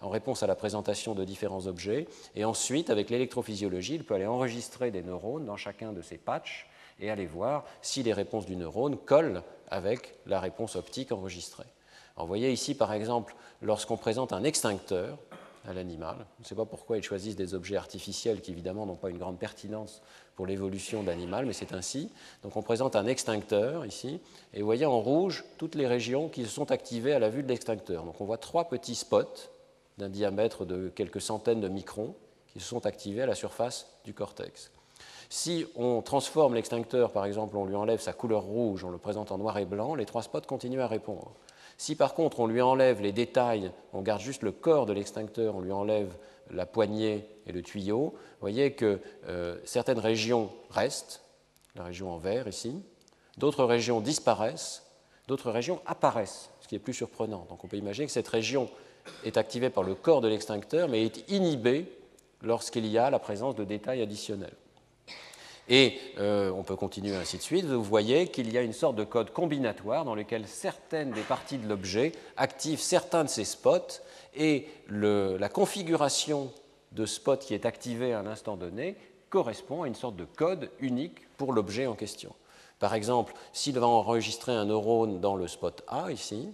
[0.00, 2.06] en réponse à la présentation de différents objets.
[2.36, 6.67] Et ensuite, avec l'électrophysiologie, il peut aller enregistrer des neurones dans chacun de ces patchs
[7.00, 11.66] et aller voir si les réponses du neurone collent avec la réponse optique enregistrée.
[12.16, 15.18] vous voyez ici, par exemple, lorsqu'on présente un extincteur,
[15.68, 16.16] à l'animal.
[16.38, 19.18] On ne sait pas pourquoi ils choisissent des objets artificiels qui évidemment n'ont pas une
[19.18, 20.02] grande pertinence
[20.34, 22.10] pour l'évolution de l'animal, mais c'est ainsi.
[22.42, 24.20] Donc on présente un extincteur ici,
[24.54, 27.42] et vous voyez en rouge toutes les régions qui se sont activées à la vue
[27.42, 28.04] de l'extincteur.
[28.04, 29.50] Donc on voit trois petits spots
[29.98, 32.14] d'un diamètre de quelques centaines de microns
[32.52, 34.70] qui se sont activés à la surface du cortex.
[35.30, 39.30] Si on transforme l'extincteur, par exemple, on lui enlève sa couleur rouge, on le présente
[39.30, 41.32] en noir et blanc, les trois spots continuent à répondre.
[41.76, 45.54] Si par contre on lui enlève les détails, on garde juste le corps de l'extincteur,
[45.54, 46.16] on lui enlève
[46.50, 51.22] la poignée et le tuyau, vous voyez que euh, certaines régions restent,
[51.76, 52.82] la région en vert ici,
[53.36, 54.86] d'autres régions disparaissent,
[55.28, 57.46] d'autres régions apparaissent, ce qui est plus surprenant.
[57.48, 58.68] Donc on peut imaginer que cette région
[59.24, 61.92] est activée par le corps de l'extincteur, mais est inhibée
[62.42, 64.56] lorsqu'il y a la présence de détails additionnels.
[65.68, 67.66] Et euh, on peut continuer ainsi de suite.
[67.66, 71.58] Vous voyez qu'il y a une sorte de code combinatoire dans lequel certaines des parties
[71.58, 74.00] de l'objet activent certains de ces spots
[74.34, 76.50] et la configuration
[76.92, 78.96] de spot qui est activée à un instant donné
[79.28, 82.34] correspond à une sorte de code unique pour l'objet en question.
[82.78, 86.48] Par exemple, s'il va enregistrer un neurone dans le spot A ici,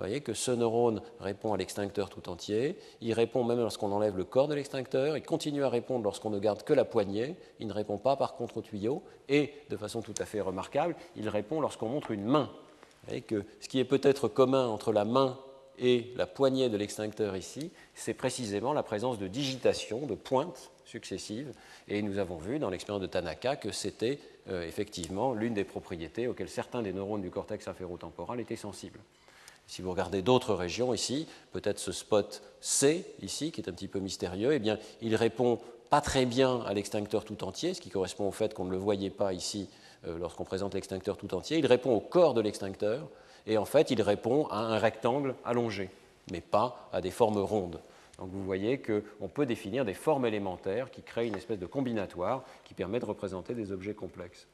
[0.00, 4.16] vous voyez que ce neurone répond à l'extincteur tout entier, il répond même lorsqu'on enlève
[4.16, 7.66] le corps de l'extincteur, il continue à répondre lorsqu'on ne garde que la poignée, il
[7.66, 11.28] ne répond pas par contre au tuyau, et de façon tout à fait remarquable, il
[11.28, 12.48] répond lorsqu'on montre une main.
[12.50, 15.38] Vous voyez que ce qui est peut-être commun entre la main
[15.78, 21.52] et la poignée de l'extincteur ici, c'est précisément la présence de digitation, de pointes successives,
[21.88, 26.26] et nous avons vu dans l'expérience de Tanaka que c'était euh, effectivement l'une des propriétés
[26.26, 29.00] auxquelles certains des neurones du cortex inférotemporal étaient sensibles.
[29.70, 33.86] Si vous regardez d'autres régions ici, peut-être ce spot C ici, qui est un petit
[33.86, 37.88] peu mystérieux, eh bien, il répond pas très bien à l'extincteur tout entier, ce qui
[37.88, 39.68] correspond au fait qu'on ne le voyait pas ici
[40.08, 41.58] euh, lorsqu'on présente l'extincteur tout entier.
[41.58, 43.08] Il répond au corps de l'extincteur,
[43.46, 45.88] et en fait, il répond à un rectangle allongé,
[46.32, 47.78] mais pas à des formes rondes.
[48.18, 52.42] Donc vous voyez qu'on peut définir des formes élémentaires qui créent une espèce de combinatoire
[52.64, 54.48] qui permet de représenter des objets complexes.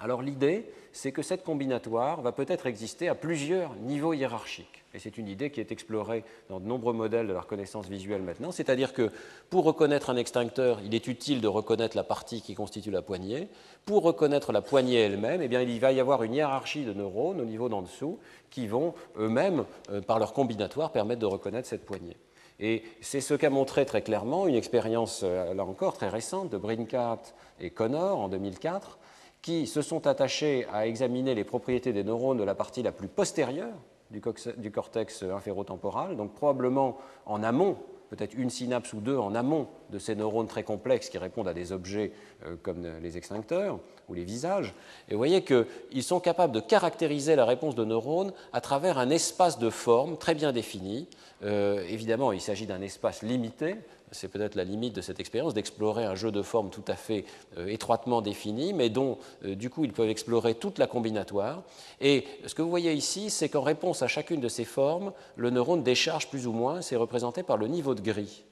[0.00, 4.84] Alors l'idée, c'est que cette combinatoire va peut-être exister à plusieurs niveaux hiérarchiques.
[4.94, 8.22] Et c'est une idée qui est explorée dans de nombreux modèles de la reconnaissance visuelle
[8.22, 8.52] maintenant.
[8.52, 9.10] C'est-à-dire que
[9.50, 13.48] pour reconnaître un extincteur, il est utile de reconnaître la partie qui constitue la poignée.
[13.84, 17.40] Pour reconnaître la poignée elle-même, eh bien, il va y avoir une hiérarchie de neurones
[17.40, 18.18] au niveau d'en dessous
[18.50, 22.16] qui vont eux-mêmes, euh, par leur combinatoire, permettre de reconnaître cette poignée.
[22.60, 26.56] Et c'est ce qu'a montré très clairement une expérience, euh, là encore, très récente de
[26.56, 27.20] Brinkat
[27.60, 28.97] et Connor en 2004,
[29.42, 33.08] qui se sont attachés à examiner les propriétés des neurones de la partie la plus
[33.08, 33.74] postérieure
[34.10, 36.96] du cortex inférotemporal, donc probablement
[37.26, 37.76] en amont,
[38.08, 41.54] peut-être une synapse ou deux en amont de ces neurones très complexes qui répondent à
[41.54, 42.12] des objets
[42.46, 44.74] euh, comme les extincteurs ou les visages.
[45.08, 49.10] Et vous voyez qu'ils sont capables de caractériser la réponse de neurones à travers un
[49.10, 51.06] espace de forme très bien défini.
[51.42, 53.76] Euh, évidemment, il s'agit d'un espace limité,
[54.12, 57.24] c'est peut-être la limite de cette expérience, d'explorer un jeu de formes tout à fait
[57.56, 61.62] euh, étroitement défini, mais dont, euh, du coup, ils peuvent explorer toute la combinatoire.
[62.00, 65.50] Et ce que vous voyez ici, c'est qu'en réponse à chacune de ces formes, le
[65.50, 68.44] neurone décharge plus ou moins, c'est représenté par le niveau de gris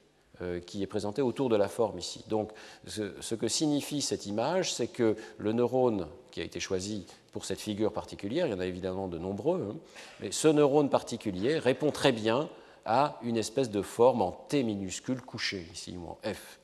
[0.42, 2.22] euh, qui est présenté autour de la forme ici.
[2.28, 2.50] Donc,
[2.86, 7.60] ce, que signifie cette image, c'est que le neurone qui a été choisi pour cette
[7.60, 9.76] figure particulière, il y en a évidemment de nombreux, hein,
[10.20, 12.50] mais ce neurone particulier répond très bien
[12.86, 16.58] à une espèce de forme en T minuscule couchée, ici, ou en F.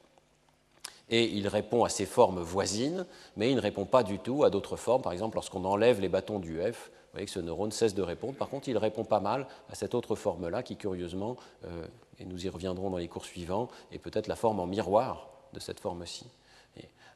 [1.11, 3.05] Et il répond à ces formes voisines,
[3.37, 5.03] mais il ne répond pas du tout à d'autres formes.
[5.03, 8.03] Par exemple, lorsqu'on enlève les bâtons du F, vous voyez que ce neurone cesse de
[8.03, 8.35] répondre.
[8.35, 11.87] Par contre, il répond pas mal à cette autre forme-là, qui curieusement, euh,
[12.19, 15.61] et nous y reviendrons dans les cours suivants, est peut-être la forme en miroir de
[15.61, 16.27] cette forme-ci.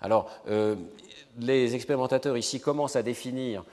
[0.00, 0.76] Alors, euh,
[1.38, 3.64] les expérimentateurs ici commencent à définir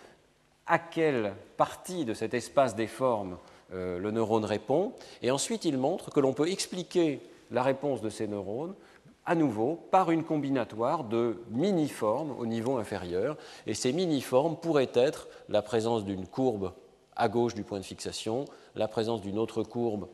[0.66, 3.38] à quelle partie de cet espace des formes
[3.74, 8.10] euh, le neurone répond, et ensuite il montre que l'on peut expliquer la réponse de
[8.10, 8.76] ces neurones
[9.26, 15.28] à nouveau par une combinatoire de mini-formes au niveau inférieur, et ces mini-formes pourraient être
[15.50, 16.74] la présence d'une courbe
[17.16, 20.08] à gauche du point de fixation, la présence d'une autre courbe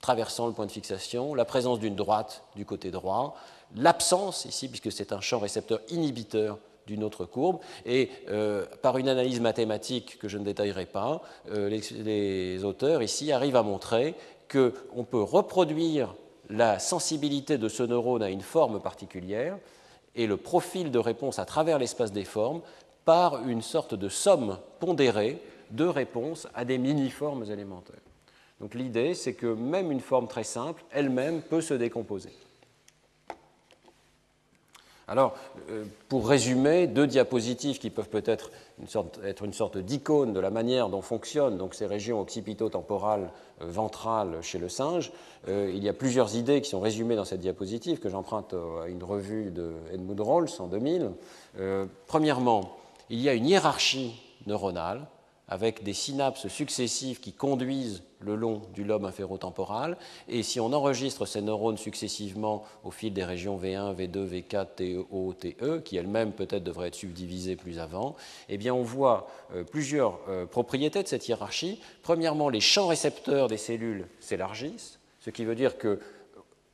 [0.00, 3.36] traversant le point de fixation, la présence d'une droite du côté droit,
[3.74, 7.58] l'absence ici, puisque c'est un champ récepteur inhibiteur d'une autre courbe.
[7.86, 13.32] Et euh, par une analyse mathématique que je ne détaillerai pas, euh, les, auteurs ici
[13.32, 14.14] arrivent à montrer
[14.50, 16.14] qu'on peut reproduire
[16.50, 19.56] la sensibilité de ce neurone à une forme particulière
[20.14, 22.60] et le profil de réponse à travers l'espace des formes
[23.04, 27.96] par une sorte de somme pondérée de réponses à des mini-formes élémentaires.
[28.60, 32.30] Donc l'idée, c'est que même une forme très simple, elle-même, peut se décomposer.
[35.06, 35.34] Alors,
[35.70, 38.50] euh, pour résumer, deux diapositives qui peuvent peut-être
[39.24, 43.30] être une sorte d'icône de la manière dont fonctionnent donc, ces régions occipito-temporales
[43.60, 45.12] euh, ventrales chez le singe.
[45.48, 48.88] Euh, il y a plusieurs idées qui sont résumées dans cette diapositive que j'emprunte à
[48.88, 51.10] une revue de Edmund Rolls en 2000.
[52.06, 52.76] premièrement,
[53.10, 55.06] il y a une hiérarchie neuronale
[55.48, 59.96] avec des synapses successives qui conduisent le long du lobe inférotemporal.
[60.28, 65.34] Et si on enregistre ces neurones successivement au fil des régions V1, V2, V4, TO,
[65.38, 68.16] TE, qui elles-mêmes peut-être devraient être subdivisées plus avant,
[68.48, 71.80] eh bien on voit euh, plusieurs euh, propriétés de cette hiérarchie.
[72.02, 76.00] Premièrement, les champs récepteurs des cellules s'élargissent, ce qui veut dire que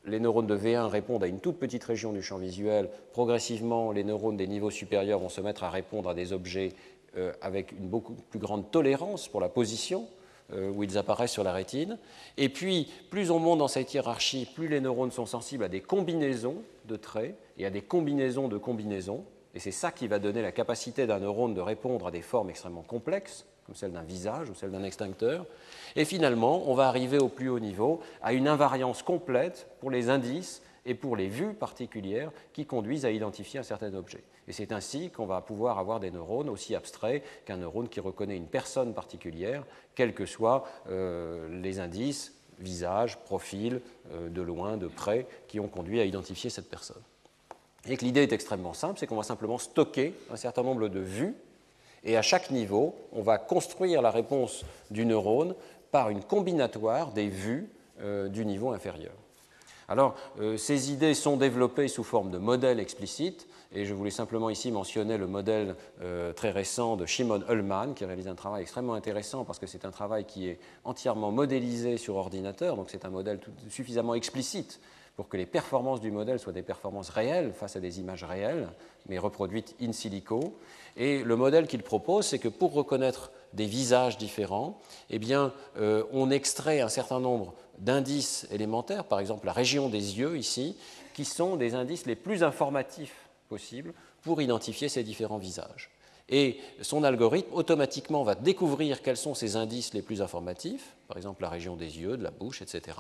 [0.07, 2.89] les neurones de V1 répondent à une toute petite région du champ visuel.
[3.13, 6.73] Progressivement, les neurones des niveaux supérieurs vont se mettre à répondre à des objets
[7.43, 10.09] avec une beaucoup plus grande tolérance pour la position
[10.53, 11.97] euh, où ils apparaissent sur la rétine.
[12.37, 15.81] Et puis, plus on monte dans cette hiérarchie, plus les neurones sont sensibles à des
[15.81, 16.57] combinaisons
[16.87, 19.25] de traits et à des combinaisons de combinaisons.
[19.55, 22.51] Et c'est ça qui va donner la capacité d'un neurone de répondre à des formes
[22.51, 25.47] extrêmement complexes, comme celle d'un visage ou celle d'un extincteur.
[25.95, 30.11] Et finalement, on va arriver au plus haut niveau à une invariance complète pour les
[30.11, 34.23] indices et pour les vues particulières qui conduisent à identifier un certain objet.
[34.49, 38.37] Et c'est ainsi qu'on va pouvoir avoir des neurones aussi abstraits qu'un neurone qui reconnaît
[38.37, 39.65] une personne particulière,
[39.95, 43.81] quels que soient euh, les indices, visage, profil,
[44.13, 47.03] euh, de loin, de près, qui ont conduit à identifier cette personne.
[47.87, 51.01] Et que l'idée est extrêmement simple, c'est qu'on va simplement stocker un certain nombre de
[51.01, 51.35] vues,
[52.05, 55.55] et à chaque niveau, on va construire la réponse du neurone
[55.91, 57.69] par une combinatoire des vues
[58.01, 59.13] euh, du niveau inférieur.
[59.91, 64.49] Alors, euh, ces idées sont développées sous forme de modèles explicites, et je voulais simplement
[64.49, 68.95] ici mentionner le modèle euh, très récent de Shimon Ullman, qui réalise un travail extrêmement
[68.95, 73.11] intéressant parce que c'est un travail qui est entièrement modélisé sur ordinateur, donc c'est un
[73.11, 74.81] modèle suffisamment explicite
[75.17, 78.69] pour que les performances du modèle soient des performances réelles face à des images réelles,
[79.09, 80.57] mais reproduites in silico.
[80.97, 84.79] Et le modèle qu'il propose, c'est que pour reconnaître des visages différents,
[85.11, 85.21] eh
[85.77, 90.77] euh, on extrait un certain nombre d'indices élémentaires, par exemple la région des yeux ici,
[91.15, 93.15] qui sont des indices les plus informatifs
[93.49, 95.91] possibles pour identifier ces différents visages.
[96.29, 101.43] Et son algorithme automatiquement va découvrir quels sont ces indices les plus informatifs, par exemple
[101.43, 102.97] la région des yeux, de la bouche, etc.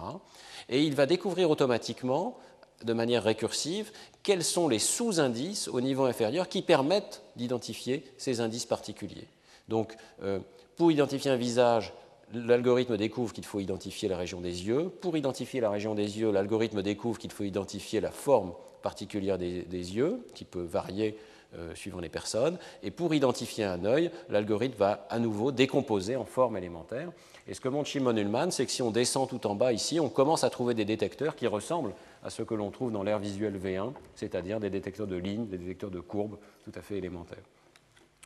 [0.68, 2.36] Et il va découvrir automatiquement,
[2.82, 3.92] de manière récursive,
[4.24, 9.28] quels sont les sous-indices au niveau inférieur qui permettent d'identifier ces indices particuliers.
[9.68, 10.40] Donc, euh,
[10.74, 11.92] pour identifier un visage,
[12.32, 14.88] l'algorithme découvre qu'il faut identifier la région des yeux.
[15.00, 18.52] Pour identifier la région des yeux, l'algorithme découvre qu'il faut identifier la forme
[18.82, 19.64] particulière des,
[19.96, 21.16] yeux, qui peut varier
[21.56, 22.58] euh, suivant les personnes.
[22.82, 27.10] Et pour identifier un œil, l'algorithme va à nouveau décomposer en forme élémentaire.
[27.48, 29.98] Et ce que montre Shimon Ullman, c'est que si on descend tout en bas ici,
[29.98, 33.18] on commence à trouver des détecteurs qui ressemblent à ce que l'on trouve dans l'air
[33.18, 37.42] visuel V1, c'est-à-dire des détecteurs de lignes, des détecteurs de courbes tout à fait élémentaires.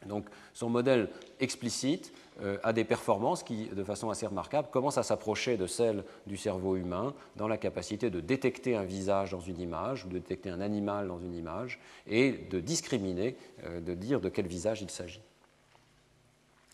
[0.07, 1.09] Donc son modèle
[1.41, 2.13] explicite
[2.43, 6.37] euh, a des performances qui, de façon assez remarquable, commencent à s'approcher de celles du
[6.37, 10.51] cerveau humain dans la capacité de détecter un visage dans une image ou de détecter
[10.51, 11.79] un animal dans une image
[12.09, 15.23] et de discriminer, euh, de dire de quel visage il s'agit.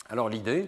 [0.08, 0.66] Alors l'idée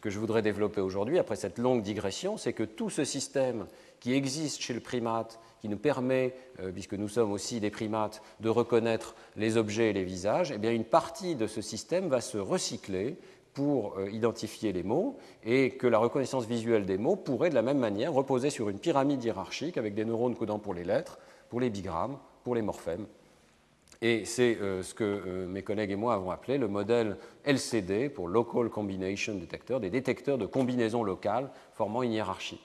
[0.00, 3.66] que je voudrais développer aujourd'hui, après cette longue digression, c'est que tout ce système
[4.00, 8.20] qui existe chez le primate qui nous permet, euh, puisque nous sommes aussi des primates,
[8.40, 12.20] de reconnaître les objets et les visages, eh bien une partie de ce système va
[12.20, 13.16] se recycler
[13.54, 17.62] pour euh, identifier les mots et que la reconnaissance visuelle des mots pourrait de la
[17.62, 21.18] même manière reposer sur une pyramide hiérarchique avec des neurones codant pour les lettres,
[21.50, 23.06] pour les bigrammes, pour les morphèmes.
[24.00, 28.26] Et c'est euh, ce que mes collègues et moi avons appelé le modèle LCD pour
[28.26, 32.60] Local Combination Detector, des détecteurs de combinaisons locales formant une hiérarchie.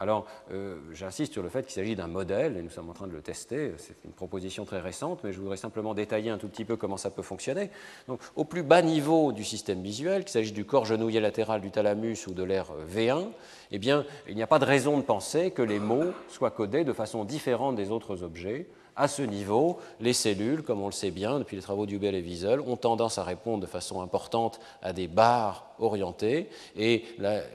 [0.00, 3.06] Alors, euh, j'insiste sur le fait qu'il s'agit d'un modèle, et nous sommes en train
[3.06, 3.72] de le tester.
[3.76, 6.96] C'est une proposition très récente, mais je voudrais simplement détailler un tout petit peu comment
[6.96, 7.70] ça peut fonctionner.
[8.08, 11.70] Donc, au plus bas niveau du système visuel, qu'il s'agisse du corps genouillé latéral du
[11.70, 13.28] thalamus ou de l'air V1,
[13.72, 16.84] eh bien, il n'y a pas de raison de penser que les mots soient codés
[16.84, 18.66] de façon différente des autres objets
[19.00, 22.20] à ce niveau, les cellules, comme on le sait bien depuis les travaux d'Hubel et
[22.20, 27.04] Wiesel, ont tendance à répondre de façon importante à des barres orientées et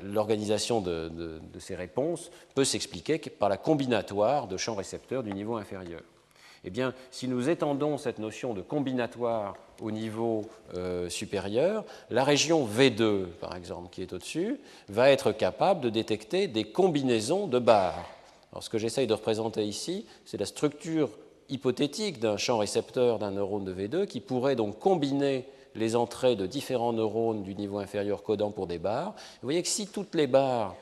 [0.03, 6.01] l'organisation de, ces réponses peut s'expliquer par la combinatoire de champs récepteurs du niveau inférieur.
[6.63, 12.65] Eh bien, si nous étendons cette notion de combinatoire au niveau euh, supérieur, la région
[12.65, 18.09] V2, par exemple, qui est au-dessus, va être capable de détecter des combinaisons de barres.
[18.51, 21.09] Alors, ce que j'essaye de représenter ici, c'est la structure
[21.49, 26.45] hypothétique d'un champ récepteur d'un neurone de V2 qui pourrait donc combiner les entrées de
[26.45, 29.13] différents neurones du niveau inférieur codant pour des barres.
[29.41, 30.75] Vous voyez que si toutes les barres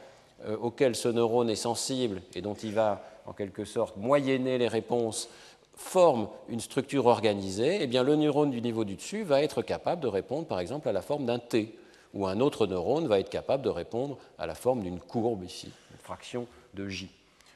[0.45, 4.67] euh, auxquelles ce neurone est sensible et dont il va en quelque sorte moyenner les
[4.67, 5.29] réponses
[5.75, 10.07] forme une structure organisée, eh le neurone du niveau du dessus va être capable de
[10.07, 11.75] répondre, par exemple, à la forme d'un T,
[12.13, 15.71] ou un autre neurone va être capable de répondre à la forme d'une courbe ici,
[15.91, 16.45] une fraction
[16.75, 17.09] de J.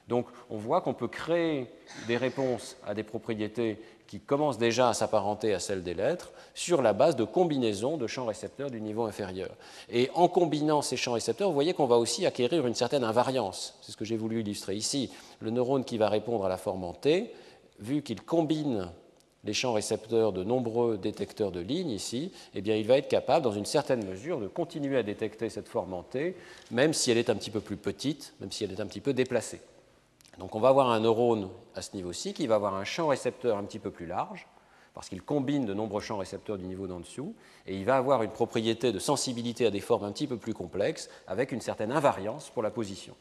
[0.08, 1.68] Donc, on voit qu'on peut créer
[2.08, 3.78] des réponses à des propriétés
[4.08, 8.08] qui commencent déjà à s'apparenter à celles des lettres sur la base de combinaisons de
[8.08, 9.50] champs récepteurs du niveau inférieur.
[9.90, 13.78] Et en combinant ces champs récepteurs, vous voyez qu'on va aussi acquérir une certaine invariance.
[13.82, 15.12] C'est ce que j'ai voulu illustrer ici.
[15.42, 17.34] Le neurone qui va répondre à la forme en T,
[17.80, 18.90] vu qu'il combine
[19.44, 23.44] les champs récepteurs de nombreux détecteurs de lignes ici, eh bien, il va être capable,
[23.44, 26.36] dans une certaine mesure, de continuer à détecter cette forme en T,
[26.72, 29.00] même si elle est un petit peu plus petite, même si elle est un petit
[29.00, 29.62] peu déplacée.
[30.38, 33.58] Donc on va avoir un neurone à ce niveau-ci qui va avoir un champ récepteur
[33.58, 34.48] un petit peu plus large,
[34.94, 37.36] parce qu'il combine de nombreux champs récepteurs du niveau d'en dessous,
[37.66, 40.54] et il va avoir une propriété de sensibilité à des formes un petit peu plus
[40.54, 43.16] complexes, avec une certaine invariance pour la position.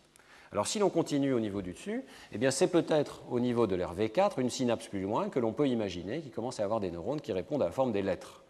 [0.53, 3.77] Alors si l'on continue au niveau du dessus, eh bien c'est peut-être au niveau de
[3.77, 7.21] l'RV4 une synapse plus loin que l'on peut imaginer qui commence à avoir des neurones
[7.21, 8.43] qui répondent à la forme des lettres.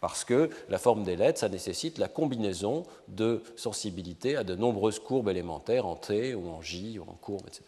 [0.00, 5.00] Parce que la forme des lettres, ça nécessite la combinaison de sensibilité à de nombreuses
[5.00, 7.64] courbes élémentaires en T ou en J ou en courbe, etc.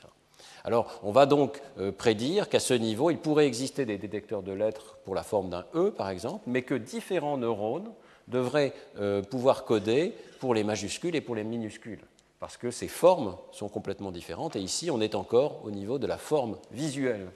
[0.64, 4.52] Alors, on va donc euh, prédire qu'à ce niveau, il pourrait exister des détecteurs de
[4.52, 7.90] lettres pour la forme d'un E, par exemple, mais que différents neurones
[8.28, 12.04] devraient euh, pouvoir coder pour les majuscules et pour les minuscules,
[12.38, 16.06] parce que ces formes sont complètement différentes, et ici, on est encore au niveau de
[16.06, 17.28] la forme visuelle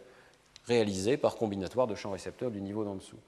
[0.67, 3.19] réalisée par combinatoire de champs récepteurs du niveau d'en dessous.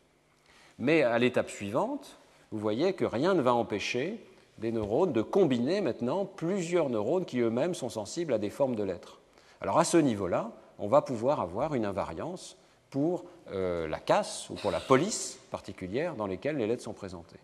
[0.78, 2.18] Mais à l'étape suivante,
[2.50, 4.20] vous voyez que rien ne va empêcher
[4.58, 8.82] des neurones de combiner maintenant plusieurs neurones qui eux-mêmes sont sensibles à des formes de
[8.82, 9.20] lettres.
[9.60, 12.56] Alors à ce niveau-là, on va pouvoir avoir une invariance
[12.90, 17.40] pour euh, la casse ou pour la police particulière dans lesquelles les lettres sont présentées.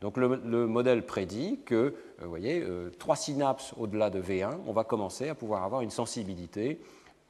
[0.00, 4.72] Donc le, modèle prédit que, euh, vous voyez, euh, trois synapses au-delà de V1, on
[4.72, 6.80] va commencer à pouvoir avoir une sensibilité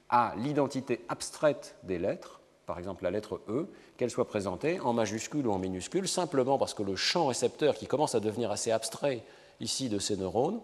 [0.09, 3.69] à l'identité abstraite des lettres, par exemple la lettre E,
[3.99, 7.87] qu'elle soit présentée en majuscule ou en minuscule, simplement parce que le champ récepteur qui
[7.87, 9.23] commence à devenir assez abstrait
[9.61, 10.61] ici de ces neurones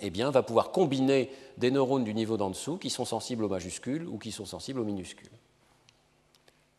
[0.00, 3.48] eh bien, va pouvoir combiner des neurones du niveau d'en dessous qui sont sensibles aux
[3.48, 5.30] majuscules ou qui sont sensibles aux minuscules.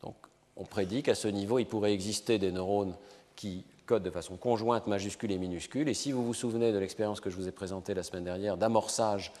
[0.02, 0.16] Donc,
[0.56, 2.94] on prédit qu'à ce niveau, il pourrait exister des neurones
[3.34, 5.88] qui codent de façon conjointe majuscules et minuscules.
[5.88, 8.56] Et si vous vous souvenez de l'expérience que je vous ai présentée la semaine dernière
[8.56, 9.32] d'amorçage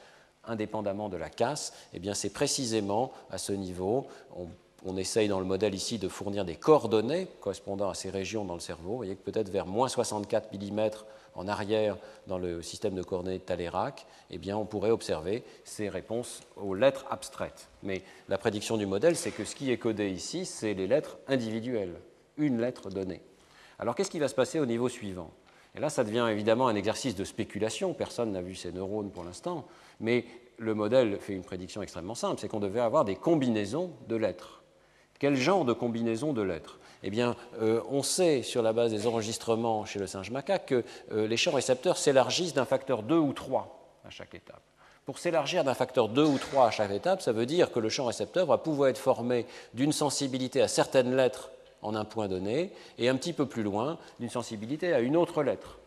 [0.44, 4.06] indépendamment de la casse, eh bien, c'est précisément à ce niveau,
[4.36, 4.46] on,
[4.84, 8.54] on, essaye dans le modèle ici de fournir des coordonnées correspondant à ces régions dans
[8.54, 8.90] le cerveau.
[8.90, 10.90] Vous voyez que peut-être vers moins 64 mm
[11.36, 15.88] en arrière dans le système de coordonnées de Taleyrac, eh bien, on pourrait observer ces
[15.88, 17.68] réponses aux lettres abstraites.
[17.82, 21.18] Mais la prédiction du modèle, c'est que ce qui est codé ici, c'est les lettres
[21.28, 22.00] individuelles,
[22.36, 23.22] une lettre donnée.
[23.78, 25.30] Alors, qu'est-ce qui va se passer au niveau suivant?
[25.76, 27.92] Et là, ça devient évidemment un exercice de spéculation.
[27.92, 29.66] Personne n'a vu ces neurones pour l'instant,
[30.00, 30.24] mais
[30.58, 34.62] le modèle fait une prédiction extrêmement simple, c'est qu'on devait avoir des combinaisons de lettres.
[35.18, 36.78] Quel genre de combinaison de lettres?
[37.02, 40.84] Eh bien, euh, on sait sur la base des enregistrements chez le singe macaque que
[41.12, 44.62] euh, les champs récepteurs s'élargissent d'un facteur 2 ou 3 à chaque étape.
[45.04, 47.88] Pour s'élargir d'un facteur 2 ou 3 à chaque étape, ça veut dire que le
[47.88, 51.50] champ récepteur va pouvoir être formé d'une sensibilité à certaines lettres
[51.82, 55.42] en un point donné et un petit peu plus loin d'une sensibilité à une autre
[55.42, 55.78] lettre.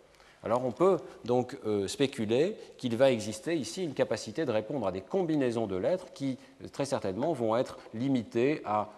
[0.44, 4.92] Alors on peut donc euh, spéculer qu'il va exister ici une capacité de répondre à
[4.92, 6.38] des combinaisons de lettres qui
[6.72, 8.90] très certainement vont être limitées à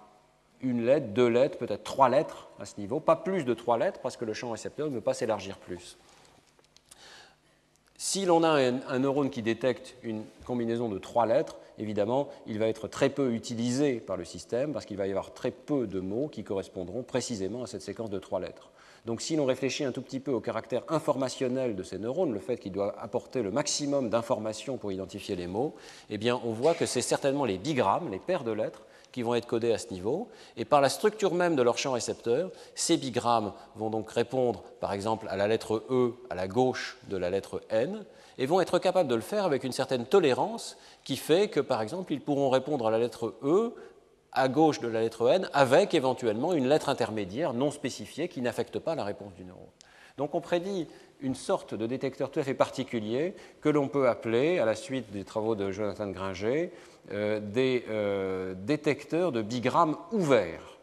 [0.63, 3.99] une lettre, deux lettres, peut-être trois lettres à ce niveau, pas plus de trois lettres
[4.01, 5.97] parce que le champ récepteur ne peut pas s'élargir plus.
[8.03, 12.67] Si l'on a un, neurone qui détecte une combinaison de trois lettres, évidemment, il va
[12.67, 15.99] être très peu utilisé par le système parce qu'il va y avoir très peu de
[15.99, 18.71] mots qui correspondront précisément à cette séquence de trois lettres.
[19.05, 22.39] Donc si l'on réfléchit un tout petit peu au caractère informationnel de ces neurones, le
[22.39, 25.75] fait qu'il doit apporter le maximum d'informations pour identifier les mots,
[26.09, 28.81] eh bien on voit que c'est certainement les bigrammes, les paires de lettres,
[29.11, 30.29] qui vont être codés à ce niveau.
[30.57, 34.93] Et par la structure même de leur champ récepteur, ces bigrammes vont donc répondre, par
[34.93, 38.03] exemple, à la lettre E à la gauche de la lettre N,
[38.37, 41.81] et vont être capables de le faire avec une certaine tolérance qui fait que, par
[41.81, 43.75] exemple, ils pourront répondre à la lettre E
[44.31, 48.79] à gauche de la lettre N avec éventuellement une lettre intermédiaire non spécifiée qui n'affecte
[48.79, 49.67] pas la réponse du neurone.
[50.17, 50.87] Donc on prédit
[51.21, 55.11] une sorte de détecteur tout à fait particulier que l'on peut appeler, à la suite
[55.11, 56.71] des travaux de Jonathan Gringer,
[57.11, 60.77] euh, des euh, détecteurs de bigrammes ouverts.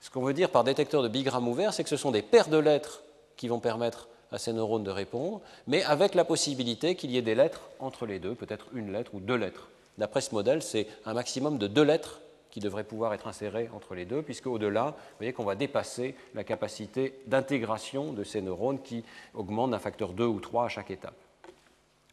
[0.00, 2.48] Ce qu'on veut dire par détecteur de bigrammes ouverts, c'est que ce sont des paires
[2.48, 3.02] de lettres
[3.36, 7.22] qui vont permettre à ces neurones de répondre, mais avec la possibilité qu'il y ait
[7.22, 9.68] des lettres entre les deux, peut-être une lettre ou deux lettres.
[9.98, 12.20] D'après ce modèle, c'est un maximum de deux lettres
[12.50, 16.14] qui devraient pouvoir être insérées entre les deux, puisque au-delà, vous voyez qu'on va dépasser
[16.34, 20.90] la capacité d'intégration de ces neurones qui augmente d'un facteur 2 ou 3 à chaque
[20.90, 21.14] étape.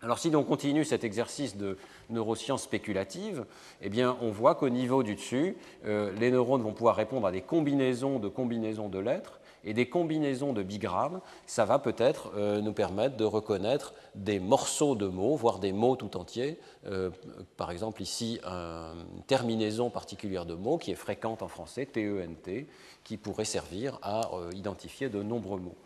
[0.03, 1.77] Alors si l'on continue cet exercice de
[2.11, 3.45] neurosciences spéculative,
[3.81, 7.41] eh on voit qu'au niveau du dessus, euh, les neurones vont pouvoir répondre à des
[7.41, 11.22] combinaisons de combinaisons de lettres et des combinaisons de bigrammes.
[11.45, 15.95] Ça va peut-être euh, nous permettre de reconnaître des morceaux de mots, voire des mots
[15.95, 16.60] tout entiers.
[16.86, 17.10] Euh,
[17.58, 22.66] par exemple, ici, une terminaison particulière de mots qui est fréquente en français, TENT, e
[23.03, 25.78] qui pourrait servir à identifier de nombreux mots.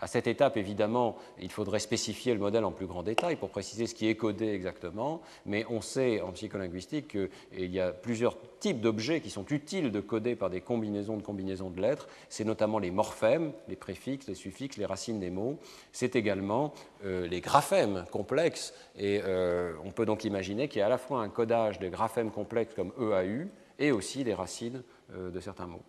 [0.00, 3.86] À cette étape, évidemment, il faudrait spécifier le modèle en plus grand détail pour préciser
[3.86, 8.80] ce qui est codé exactement, mais on sait en psycholinguistique qu'il y a plusieurs types
[8.80, 12.08] d'objets qui sont utiles de coder par des combinaisons de combinaisons de lettres.
[12.28, 15.58] C'est notamment les morphèmes, les préfixes, les suffixes, les racines des mots.
[15.90, 16.72] C'est également
[17.04, 18.74] euh, les graphèmes complexes.
[18.96, 21.88] Et euh, on peut donc imaginer qu'il y a à la fois un codage de
[21.88, 23.48] graphèmes complexes comme EAU
[23.80, 24.82] et aussi des racines
[25.12, 25.82] euh, de certains mots.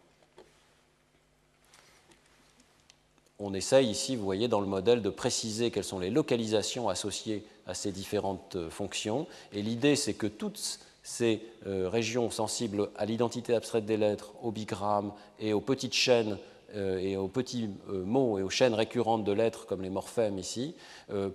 [3.39, 7.45] On essaye ici, vous voyez, dans le modèle, de préciser quelles sont les localisations associées
[7.65, 9.27] à ces différentes euh, fonctions.
[9.53, 14.51] Et l'idée, c'est que toutes ces euh, régions sensibles à l'identité abstraite des lettres, au
[14.51, 16.37] bigramme et aux petites chaînes
[16.75, 20.75] euh, et aux petits mots et aux chaînes récurrentes de lettres, comme les morphèmes ici,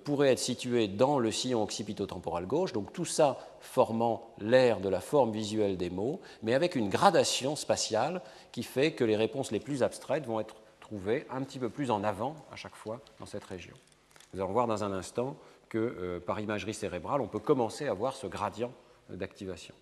[0.04, 2.72] pourraient être situées dans le sillon occipitotemporal gauche.
[2.72, 7.56] Donc tout ça formant l'aire de la forme visuelle des mots, mais avec une gradation
[7.56, 8.20] spatiale
[8.52, 10.54] qui fait que les réponses les plus abstraites vont être
[11.30, 13.74] un petit peu plus en avant à chaque fois dans cette région.
[14.32, 15.36] Nous allons voir dans un instant
[15.68, 18.72] que euh, par imagerie cérébrale, on peut commencer à voir ce gradient
[19.08, 19.74] d'activation.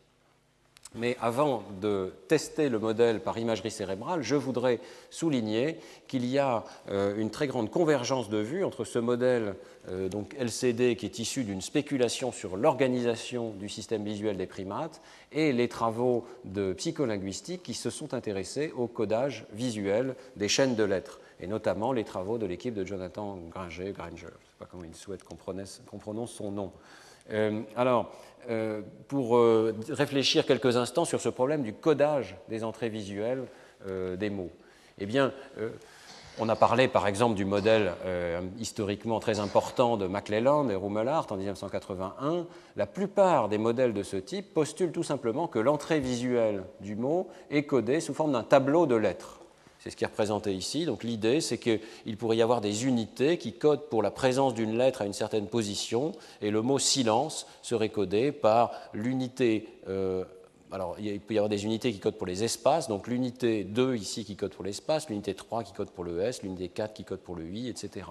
[0.95, 6.65] Mais avant de tester le modèle par imagerie cérébrale, je voudrais souligner qu'il y a
[6.91, 9.55] euh, une très grande convergence de vues entre ce modèle
[9.89, 15.01] euh, donc LCD qui est issu d'une spéculation sur l'organisation du système visuel des primates
[15.33, 20.85] et les travaux de psycholinguistique qui se sont intéressés au codage visuel des chaînes de
[20.85, 24.67] lettres et notamment les travaux de l'équipe de Jonathan Granger, Granger, je ne sais pas
[24.71, 26.73] comment il souhaite qu'on prononce son nom.
[27.33, 28.13] Euh, alors,
[28.51, 29.37] euh, pour
[29.89, 33.45] réfléchir quelques instants sur ce problème du codage des entrées visuelles
[33.85, 34.53] des mots,
[35.01, 35.33] eh bien,
[36.39, 37.93] on a parlé par exemple du modèle
[38.59, 42.47] historiquement très important de McClelland et Rumelart en 1981.
[42.77, 47.29] La plupart des modèles de ce type postulent tout simplement que l'entrée visuelle du mot
[47.51, 49.43] est codée sous forme d'un tableau de lettres.
[49.83, 50.87] C'est ce qui est représenté ici.
[50.87, 54.79] Donc l'idée, c'est qu'il pourrait y avoir des unités qui codent pour la présence d'une
[54.79, 59.69] lettre à une certaine position, et le mot silence serait codé par l'unité.
[59.89, 60.25] Euh,
[60.73, 63.95] alors, il peut y avoir des unités qui codent pour les espaces, donc l'unité 2
[63.95, 67.05] ici qui code pour l'espace, l'unité 3 qui code pour le S, l'unité 4 qui
[67.05, 68.07] code pour le I, etc.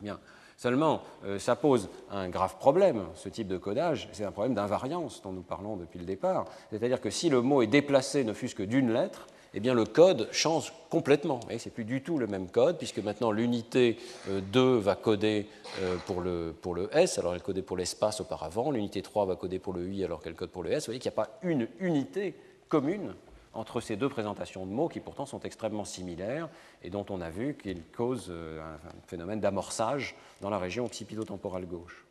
[0.00, 0.18] Bien.
[0.56, 5.20] Seulement, euh, ça pose un grave problème, ce type de codage, c'est un problème d'invariance
[5.22, 6.46] dont nous parlons depuis le départ.
[6.70, 10.28] C'est-à-dire que si le mot est déplacé ne fût-ce que d'une lettre, eh le code
[10.32, 11.40] change complètement.
[11.48, 13.98] Ce n'est plus du tout le même code, puisque maintenant l'unité
[14.28, 15.46] 2 euh, va coder
[15.80, 19.36] euh, pour le, pour le S, alors elle codait pour l'espace auparavant, l'unité 3 va
[19.36, 20.84] coder pour le I alors qu'elle code pour le S.
[20.84, 22.34] Vous voyez qu'il n'y a pas une unité
[22.68, 23.14] commune
[23.54, 26.48] entre ces deux présentations de mots qui pourtant sont extrêmement similaires
[26.82, 31.66] et dont on a vu qu'ils causent euh, un phénomène d'amorçage dans la région occipito-temporale
[31.66, 32.06] gauche.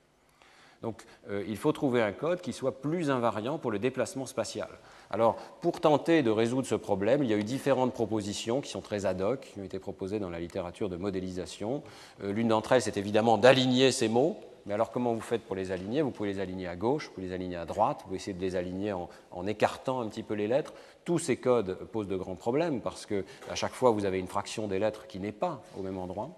[0.81, 4.69] Donc il faut trouver un code qui soit plus invariant pour le déplacement spatial.
[5.13, 8.79] Alors, pour tenter de résoudre ce problème, il y a eu différentes propositions qui sont
[8.79, 11.83] très ad hoc, qui ont été proposées dans la littérature de modélisation.
[12.23, 14.37] Euh, l'une d'entre elles, c'est évidemment d'aligner ces mots.
[14.65, 16.01] Mais alors, comment vous faites pour les aligner?
[16.01, 18.33] Vous pouvez les aligner à gauche, vous pouvez les aligner à droite, vous pouvez essayer
[18.33, 20.73] de les aligner en, écartant un petit peu les lettres.
[21.03, 24.27] Tous ces codes posent de grands problèmes parce que à chaque fois, vous avez une
[24.27, 26.29] fraction des lettres qui n'est pas au même endroit.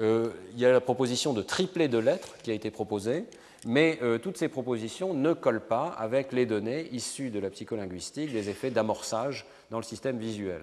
[0.00, 3.26] Euh, il y a la proposition de tripler de lettres qui a été proposée.
[3.66, 8.32] Mais euh, toutes ces propositions ne collent pas avec les données issues de la psycholinguistique
[8.32, 10.62] des effets d'amorçage dans le système visuel.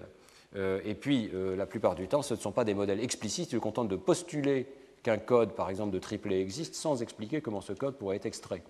[0.56, 3.50] Euh, et puis, euh, la plupart du temps, ce ne sont pas des modèles explicites.
[3.50, 4.66] Ils se contentent de postuler
[5.02, 8.62] qu'un code, par exemple, de triplet existe sans expliquer comment ce code pourrait être extrait.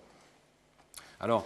[1.21, 1.45] Alors,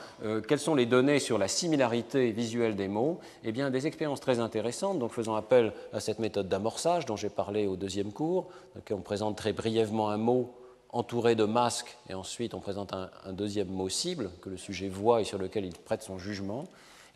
[0.49, 3.21] quelles sont les données sur la similarité visuelle des mots?
[3.45, 7.29] Eh bien, des expériences très intéressantes, donc faisant appel à cette méthode d'amorçage dont j'ai
[7.29, 8.49] parlé au deuxième cours.
[8.91, 10.56] on présente très brièvement un mot
[10.91, 15.21] entouré de masques, et ensuite on présente un, deuxième mot cible que le sujet voit
[15.21, 16.65] et sur lequel il prête son jugement,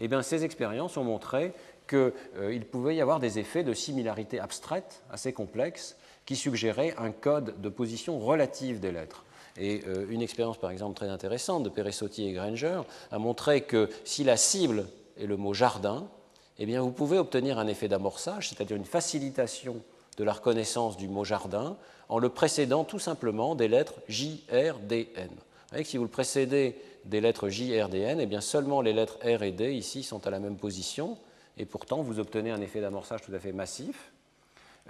[0.00, 1.52] eh bien, ces expériences ont montré
[1.88, 7.10] qu'il euh, pouvait y avoir des effets de similarité abstraite assez complexes qui suggéraient un
[7.10, 9.24] code de position relative des lettres.
[9.58, 13.90] Et euh, une expérience, par exemple, très intéressante de Peressotti et Granger a montré que
[14.04, 14.86] si la cible
[15.18, 16.08] est le mot jardin,
[16.58, 19.82] eh bien, vous pouvez obtenir un effet d'amorçage, c'est-à-dire une facilitation
[20.16, 21.76] de la reconnaissance du mot jardin
[22.08, 25.30] en le précédant tout simplement des lettres J, R, D, N.
[25.72, 28.92] Vous si vous le précédez des lettres J, R, D, N, eh bien seulement les
[28.92, 31.16] lettres R et D ici sont à la même position,
[31.56, 34.12] et pourtant vous obtenez un effet d'amorçage tout à fait massif,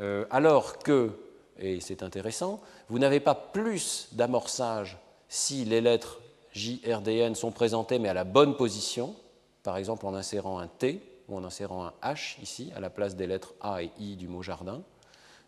[0.01, 1.11] euh, alors que,
[1.59, 4.99] et c'est intéressant, vous n'avez pas plus d'amorçage
[5.29, 6.21] si les lettres
[6.53, 9.15] J, R, D, N sont présentées mais à la bonne position,
[9.63, 13.15] par exemple en insérant un T ou en insérant un H ici à la place
[13.15, 14.83] des lettres A et I du mot jardin.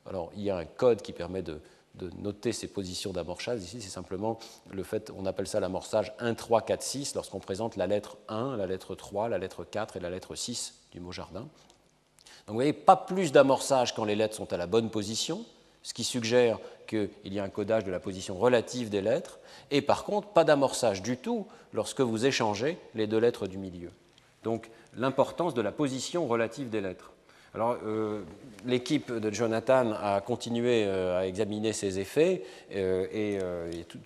[0.07, 1.61] Alors il y a un code qui permet de,
[2.18, 3.62] noter ces positions d'amorçage.
[3.62, 4.38] Ici, c'est simplement
[4.70, 8.57] le fait, on appelle ça l'amorçage 1, 3, 4, 6 lorsqu'on présente la lettre 1,
[8.57, 11.40] la lettre 3, la lettre 4 et la lettre 6 du mot jardin.
[12.46, 15.44] Donc vous voyez, pas plus d'amorçage quand les lettres sont à la bonne position,
[15.82, 19.38] ce qui suggère qu'il y a un codage de la position relative des lettres,
[19.70, 23.90] et par contre, pas d'amorçage du tout lorsque vous échangez les deux lettres du milieu.
[24.42, 27.11] Donc l'importance de la position relative des lettres.
[27.55, 28.22] Alors, euh,
[28.64, 32.44] l'équipe de Jonathan a continué euh, à examiner ces effets
[32.74, 33.38] euh, et,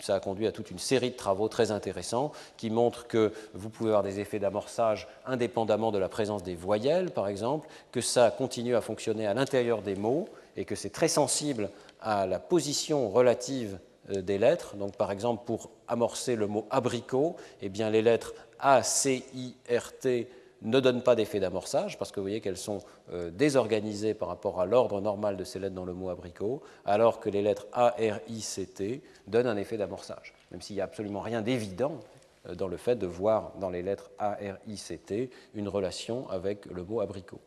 [0.01, 3.69] ça a conduit à toute une série de travaux très intéressants qui montrent que vous
[3.69, 8.31] pouvez avoir des effets d'amorçage indépendamment de la présence des voyelles, par exemple, que ça
[8.31, 10.27] continue à fonctionner à l'intérieur des mots
[10.57, 11.69] et que c'est très sensible
[12.01, 13.79] à la position relative
[14.09, 14.75] des lettres.
[14.75, 19.55] Donc, par exemple, pour amorcer le mot abricot, eh bien, les lettres A, C, I,
[19.73, 20.27] R, T
[20.61, 22.79] ne donnent pas d'effet d'amorçage, parce que vous voyez qu'elles sont
[23.11, 27.19] euh, désorganisées par rapport à l'ordre normal de ces lettres dans le mot abricot, alors
[27.19, 30.81] que les lettres A, R, I, C, T donnent un effet d'amorçage, même s'il n'y
[30.81, 31.99] a absolument rien d'évident
[32.47, 35.67] euh, dans le fait de voir dans les lettres A, R, I, C, T une
[35.67, 37.39] relation avec le mot abricot.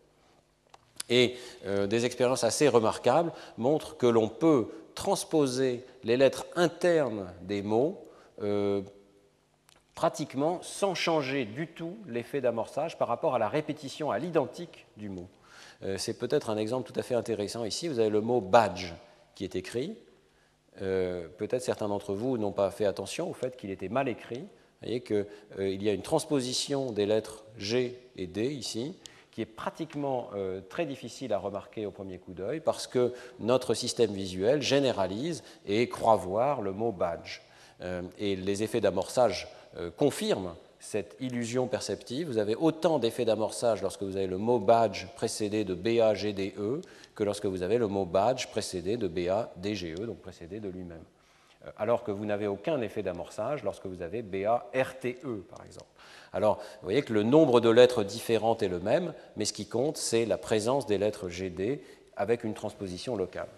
[1.08, 1.34] Et
[1.66, 8.00] euh, des expériences assez remarquables montrent que l'on peut transposer les lettres internes des mots
[10.01, 15.11] pratiquement sans changer du tout l'effet d'amorçage par rapport à la répétition à l'identique du
[15.11, 15.28] mot.
[15.82, 17.86] Euh, c'est peut-être un exemple tout à fait intéressant ici.
[17.86, 18.94] Vous avez le mot badge
[19.34, 19.98] qui est écrit.
[20.80, 24.38] Euh, peut-être certains d'entre vous n'ont pas fait attention au fait qu'il était mal écrit.
[24.38, 25.26] Vous voyez qu'il
[25.59, 28.96] euh, y a une transposition des lettres G et D ici,
[29.30, 30.30] qui est pratiquement
[30.70, 35.90] très difficile à remarquer au premier coup d'œil parce que notre système visuel généralise et
[35.90, 37.42] croit voir le mot badge.
[38.18, 39.59] et les effets d'amorçage euh,
[39.96, 42.26] confirme cette illusion perceptive.
[42.26, 46.82] Vous avez autant d'effets d'amorçage lorsque vous avez le mot badge précédé de BAGDE
[47.14, 51.04] que lorsque vous avez le mot badge précédé de BADGE, donc précédé de lui-même.
[51.66, 55.86] Euh, alors que vous n'avez aucun effet d'amorçage lorsque vous avez BARTE, par exemple.
[56.32, 59.66] Alors, vous voyez que le nombre de lettres différentes est le même, mais ce qui
[59.66, 61.82] compte, c'est la présence des lettres GD
[62.16, 63.48] avec une transposition locale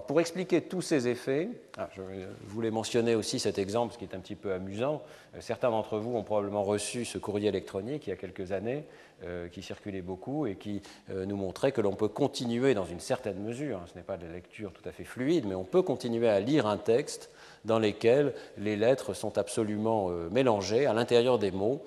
[0.00, 2.02] pour expliquer tous ces effets, ah, je
[2.48, 5.02] voulais mentionner aussi cet exemple, ce qui est un petit peu amusant.
[5.34, 8.84] Euh, certains d'entre vous ont probablement reçu ce courrier électronique il y a quelques années,
[9.24, 13.00] euh, qui circulait beaucoup et qui euh, nous montrait que l'on peut continuer dans une
[13.00, 15.82] certaine mesure, hein, ce n'est pas de lecture tout à fait fluide, mais on peut
[15.82, 17.30] continuer à lire un texte
[17.64, 21.84] dans lequel les lettres sont absolument mélangées à l'intérieur des mots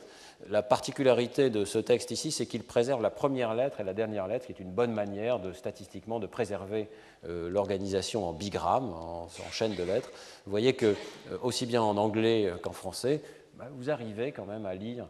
[0.47, 4.27] la particularité de ce texte ici, c'est qu'il préserve la première lettre et la dernière
[4.27, 6.89] lettre, qui est une bonne manière de statistiquement de préserver
[7.25, 10.09] euh, l'organisation en bigrammes, en, chaîne de lettres.
[10.45, 10.95] Vous voyez que,
[11.31, 13.21] euh, aussi bien en anglais euh, qu'en français,
[13.55, 15.07] bah, vous arrivez quand même à lire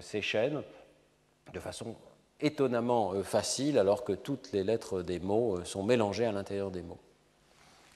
[0.00, 0.62] ces chaînes
[1.54, 1.94] de façon
[2.40, 6.98] étonnamment facile, alors que toutes les lettres des mots sont mélangées à l'intérieur des mots.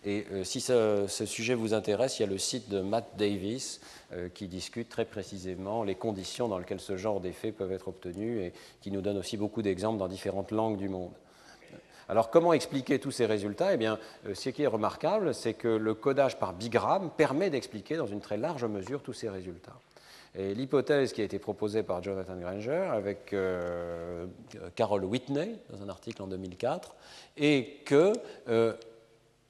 [0.04, 3.80] Et euh, si ce, sujet vous intéresse, il y a le site de Matt Davis
[4.12, 8.40] euh, qui discute très précisément les conditions dans lesquelles ce genre d'effets peuvent être obtenus
[8.42, 8.52] et
[8.82, 11.12] qui nous donne aussi beaucoup d'exemples dans différentes langues du monde.
[12.10, 13.72] Alors comment expliquer tous ces résultats?
[13.72, 17.96] Eh bien, euh, ce qui est remarquable, c'est que le codage par bigramme permet d'expliquer
[17.96, 19.78] dans une très large mesure tous ces résultats.
[20.36, 23.32] Et l'hypothèse qui a été proposée par Jonathan Granger avec
[24.74, 26.96] Carol Whitney dans un article en 2004
[27.36, 28.12] est que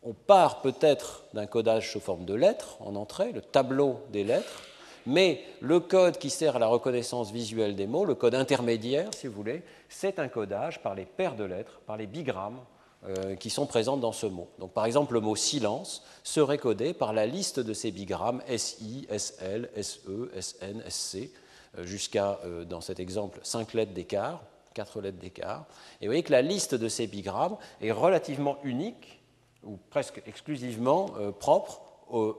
[0.04, 4.62] on part peut-être d'un codage sous forme de lettres en entrée, le tableau des lettres,
[5.06, 9.26] mais le code qui sert à la reconnaissance visuelle des mots, le code intermédiaire, si
[9.26, 12.60] vous voulez, c'est un codage par les paires de lettres, par les bigrammes
[13.06, 14.48] euh, qui sont présentes dans ce mot.
[14.58, 19.06] Donc, par exemple, le mot silence serait codé par la liste de ces bigrammes SI,
[19.10, 21.30] SL, SE, SN, SC,
[21.78, 24.40] euh, jusqu'à, euh, dans cet exemple, 5 lettres d'écart,
[24.72, 25.66] 4 lettres d'écart.
[26.00, 29.20] Et vous voyez que la liste de ces bigrammes est relativement unique
[29.66, 31.82] ou presque exclusivement euh, propre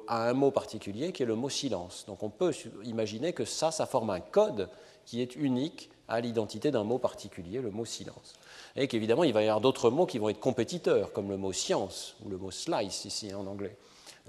[0.07, 2.05] à un mot particulier qui est le mot silence.
[2.05, 2.53] Donc on peut
[2.83, 4.69] imaginer que ça, ça forme un code
[5.05, 8.33] qui est unique à l'identité d'un mot particulier, le mot silence.
[8.75, 11.51] Et qu'évidemment, il va y avoir d'autres mots qui vont être compétiteurs, comme le mot
[11.51, 13.75] science ou le mot slice ici en anglais.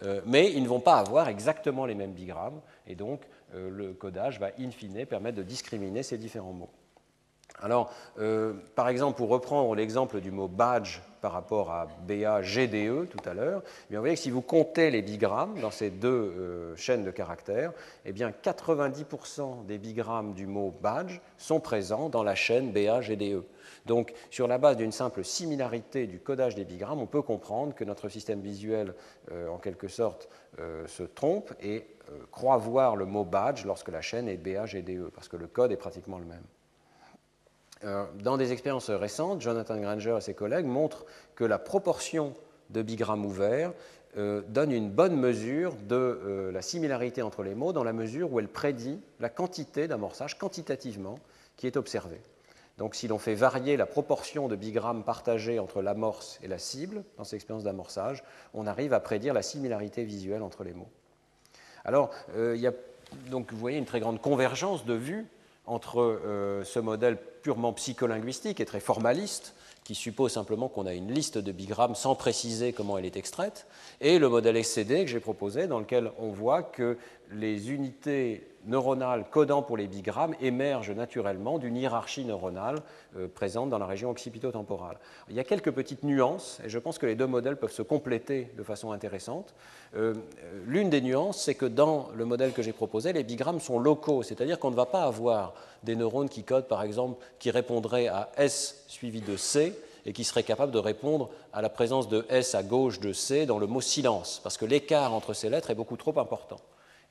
[0.02, 3.22] Euh, mais ils ne vont pas avoir exactement les mêmes bigrammes, et donc
[3.54, 6.70] euh, le codage va in fine permettre de discriminer ces différents mots.
[7.62, 13.28] Alors, euh, par exemple, pour reprendre l'exemple du mot badge par rapport à BA-GDE tout
[13.28, 16.76] à l'heure, eh vous voyez que si vous comptez les bigrammes dans ces deux euh,
[16.76, 17.72] chaînes de caractères,
[18.04, 23.42] eh bien 90% des bigrammes du mot badge sont présents dans la chaîne BA-GDE.
[23.86, 27.84] Donc, sur la base d'une simple similarité du codage des bigrammes, on peut comprendre que
[27.84, 28.94] notre système visuel,
[29.32, 30.28] euh, en quelque sorte,
[30.86, 31.86] se trompe et
[32.30, 35.76] croit voir le mot badge lorsque la chaîne est BA-GDE, parce que le code est
[35.76, 36.44] pratiquement le même.
[37.84, 41.04] Euh, dans des expériences récentes, Jonathan Granger et ses collègues montrent
[41.34, 42.32] que la proportion
[42.70, 43.72] de bigrammes ouverts
[44.16, 48.32] euh, donne une bonne mesure de euh, la similarité entre les mots dans la mesure
[48.32, 51.18] où elle prédit la quantité d'amorçage quantitativement
[51.56, 52.20] qui est observée.
[52.78, 57.04] Donc si l'on fait varier la proportion de bigrammes partagés entre l'amorce et la cible
[57.18, 58.24] dans ces expériences d'amorçage,
[58.54, 60.90] on arrive à prédire la similarité visuelle entre les mots.
[61.86, 62.10] Alors,
[63.30, 65.26] donc, vous voyez une très grande convergence de vues
[65.64, 66.20] entre
[66.64, 67.16] ce modèle
[67.46, 72.16] purement psycholinguistique et très formaliste, qui suppose simplement qu'on a une liste de bigrammes sans
[72.16, 73.68] préciser comment elle est extraite,
[74.00, 76.98] et le modèle SCD que j'ai proposé, dans lequel on voit que
[77.30, 82.80] les unités neuronales codant pour les bigrammes émergent naturellement d'une hiérarchie neuronale
[83.16, 84.98] euh, présente dans la région occipito-temporale.
[85.28, 87.82] Il y a quelques petites nuances, et je pense que les deux modèles peuvent se
[87.82, 89.54] compléter de façon intéressante.
[89.96, 90.14] Euh,
[90.66, 94.22] l'une des nuances, c'est que dans le modèle que j'ai proposé, les bigrammes sont locaux,
[94.22, 98.30] c'est-à-dire qu'on ne va pas avoir des neurones qui codent, par exemple, qui répondraient à
[98.36, 99.74] S suivi de C,
[100.06, 103.44] et qui seraient capables de répondre à la présence de S à gauche de C
[103.44, 106.58] dans le mot silence, parce que l'écart entre ces lettres est beaucoup trop important.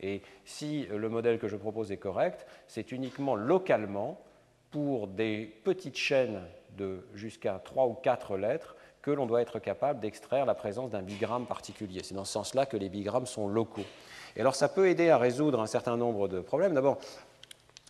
[0.06, 4.22] Et si le modèle que je propose est correct, c'est uniquement localement,
[4.70, 6.42] pour des petites chaînes
[6.78, 11.02] de jusqu'à 3 ou 4 lettres, que l'on doit être capable d'extraire la présence d'un
[11.02, 12.02] bigramme particulier.
[12.04, 13.86] C'est dans ce sens-là que les bigrammes sont locaux.
[14.36, 16.74] Et alors ça peut aider à résoudre un certain nombre de problèmes.
[16.74, 16.98] D'abord,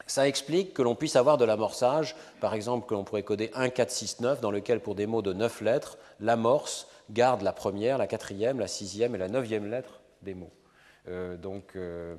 [0.06, 3.70] ça explique que l'on puisse avoir de l'amorçage, par exemple que l'on pourrait coder 1,
[3.70, 7.98] 4, 6, 9, dans lequel pour des mots de 9 lettres, l'amorce garde la première,
[7.98, 10.52] la quatrième, la sixième et la neuvième lettre des mots.
[11.08, 12.16] Euh, donc, euh,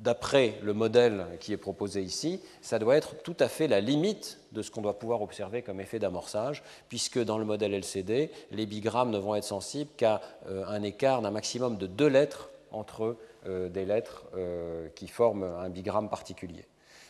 [0.00, 4.40] d'après le modèle qui est proposé ici, ça doit être tout à fait la limite
[4.52, 8.66] de ce qu'on doit pouvoir observer comme effet d'amorçage, puisque dans le modèle LCD, les
[8.66, 13.16] bigrammes ne vont être sensibles qu'à euh, un écart d'un maximum de deux lettres entre
[13.44, 14.24] des lettres
[14.94, 16.64] qui forment un bigramme particulier.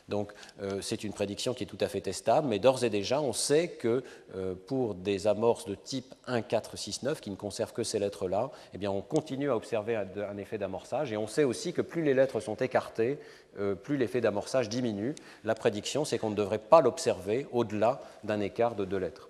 [0.09, 3.21] Donc euh, c'est une prédiction qui est tout à fait testable, mais d'ores et déjà,
[3.21, 4.03] on sait que
[4.37, 7.99] euh, pour des amorces de type 1, 4, 6, 9, qui ne conservent que ces
[7.99, 12.03] lettres-là, eh on continue à observer un, effet d'amorçage, et on sait aussi que plus
[12.03, 13.19] les lettres sont écartées,
[13.59, 15.15] euh, plus l'effet d'amorçage diminue.
[15.45, 19.29] La prédiction, c'est qu'on ne devrait pas l'observer au-delà d'un écart de deux lettres.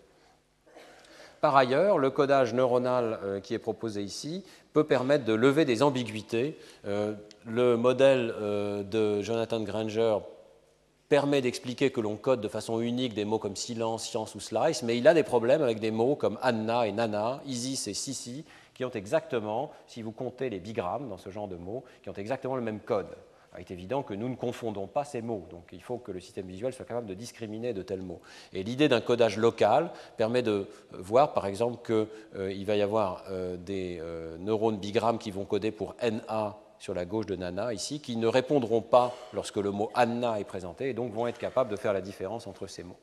[1.41, 6.57] Par ailleurs, le codage neuronal qui est proposé ici peut permettre de lever des ambiguïtés.
[6.85, 8.33] le modèle
[8.89, 10.19] de Jonathan Granger
[11.13, 14.83] permet d'expliquer que l'on code de façon unique des mots comme silence, science ou slice,
[14.83, 18.47] mais il a des problèmes avec des mots comme Anna et Nana, Isis et Sissi,
[18.73, 22.15] qui ont exactement, si vous comptez les bigrammes dans ce genre de mots, qui ont
[22.15, 23.15] exactement le même code.
[23.59, 26.21] Il est évident que nous ne confondons pas ces mots, donc il faut que le
[26.21, 28.23] système visuel soit capable de discriminer de tels mots.
[28.55, 32.07] Et l'idée d'un codage local permet de voir, par exemple, qu'il
[32.41, 36.95] euh, va y avoir euh, des euh, neurones bigrammes qui vont coder pour NA sur
[36.95, 40.89] la gauche de Nana ici, qui ne répondront pas lorsque le mot Anna est présenté
[40.89, 42.99] et donc vont être capables de faire la différence entre ces mots.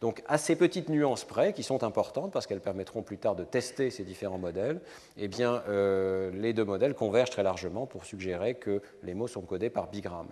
[0.00, 3.44] Donc à ces petites nuances près, qui sont importantes parce qu'elles permettront plus tard de
[3.44, 4.80] tester ces différents modèles,
[5.18, 9.68] eh euh, les deux modèles convergent très largement pour suggérer que les mots sont codés
[9.68, 10.28] par bigramme.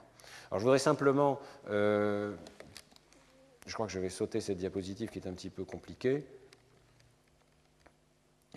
[0.51, 1.39] Alors je voudrais simplement,
[1.69, 2.33] euh,
[3.67, 6.25] je crois que je vais sauter cette diapositive qui est un petit peu compliquée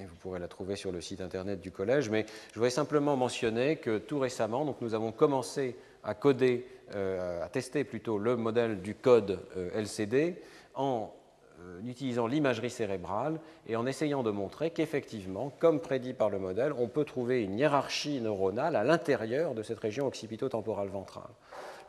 [0.06, 2.10] vous pourrez la trouver sur le site internet du collège.
[2.10, 7.44] Mais je voudrais simplement mentionner que tout récemment, donc nous avons commencé à coder, euh,
[7.44, 10.42] à tester plutôt le modèle du code euh, LCD
[10.76, 11.14] en
[11.62, 16.74] euh, utilisant l'imagerie cérébrale et en essayant de montrer qu'effectivement, comme prédit par le modèle,
[16.78, 21.32] on peut trouver une hiérarchie neuronale à l'intérieur de cette région occipito-temporale ventrale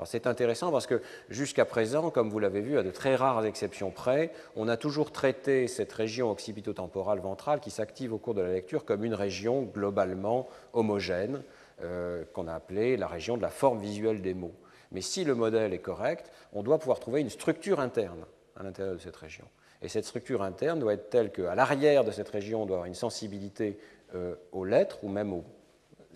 [0.07, 3.90] c'est intéressant parce que jusqu'à présent, comme vous l'avez vu, à de très rares exceptions
[3.90, 8.53] près, on a toujours traité cette région occipito-temporale ventrale qui s'active au cours de la
[8.53, 11.42] lecture comme une région globalement homogène,
[11.82, 14.55] euh, qu'on a appelée la région de la forme visuelle des mots.
[14.92, 18.24] Mais si le modèle est correct, on doit pouvoir trouver une structure interne
[18.57, 19.46] à l'intérieur de cette région.
[19.82, 22.86] Et cette structure interne doit être telle qu'à l'arrière de cette région, on doit avoir
[22.86, 23.78] une sensibilité
[24.14, 25.44] euh, aux lettres ou même aux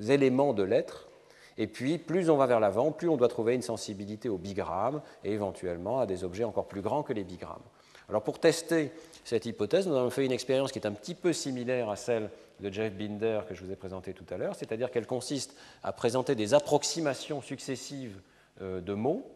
[0.01, 1.09] éléments de lettres
[1.57, 5.01] et puis, plus on va vers l'avant, plus on doit trouver une sensibilité au bigramme
[5.23, 7.63] et éventuellement à des objets encore plus grands que les bigrammes.
[8.09, 8.91] Alors, pour tester
[9.25, 12.29] cette hypothèse, nous avons fait une expérience qui est un petit peu similaire à celle
[12.61, 15.93] de Jeff Binder que je vous ai présentée tout à l'heure, c'est-à-dire qu'elle consiste à
[15.93, 18.21] présenter des approximations successives
[18.61, 19.27] euh, de mots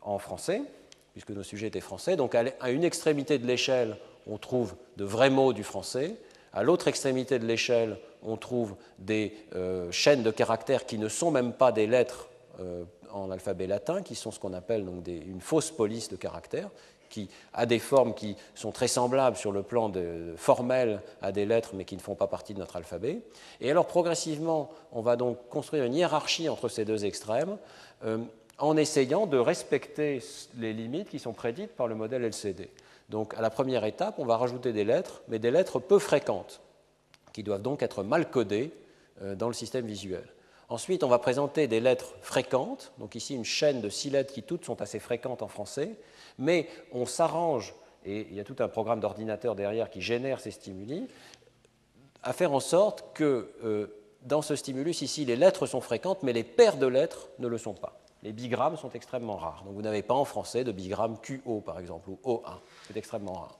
[0.00, 0.62] en français
[1.14, 2.16] puisque nos sujets étaient français.
[2.16, 3.96] Donc à une extrémité de l'échelle,
[4.26, 6.16] on trouve de vrais mots du français.
[6.54, 11.32] À l'autre extrémité de l'échelle, on trouve des euh, chaînes de caractères qui ne sont
[11.32, 12.28] même pas des lettres
[12.60, 16.70] euh, en alphabet latin, qui sont ce qu'on appelle donc une fausse police de caractères,
[17.10, 19.92] qui a des formes qui sont très semblables sur le plan
[20.36, 23.18] formel à des lettres, mais qui ne font pas partie de notre alphabet.
[23.60, 27.56] Et alors progressivement, on va donc construire une hiérarchie entre ces deux extrêmes,
[28.04, 28.18] euh,
[28.58, 30.22] en essayant de respecter
[30.56, 32.70] les limites qui sont prédites par le modèle LCD.
[33.08, 36.60] Donc à la première étape, on va rajouter des lettres, mais des lettres peu fréquentes,
[37.32, 38.72] qui doivent donc être mal codées
[39.22, 40.24] euh, dans le système visuel.
[40.68, 44.42] Ensuite, on va présenter des lettres fréquentes, donc ici une chaîne de six lettres qui
[44.42, 45.96] toutes sont assez fréquentes en français,
[46.38, 47.74] mais on s'arrange,
[48.04, 51.06] et il y a tout un programme d'ordinateur derrière qui génère ces stimuli,
[52.22, 53.88] à faire en sorte que euh,
[54.22, 57.58] dans ce stimulus, ici, les lettres sont fréquentes, mais les paires de lettres ne le
[57.58, 58.00] sont pas.
[58.24, 59.62] Les bigrammes sont extrêmement rares.
[59.64, 62.54] Donc vous n'avez pas en français de bigramme QO, par exemple, ou O1.
[62.88, 63.58] C'est extrêmement rare.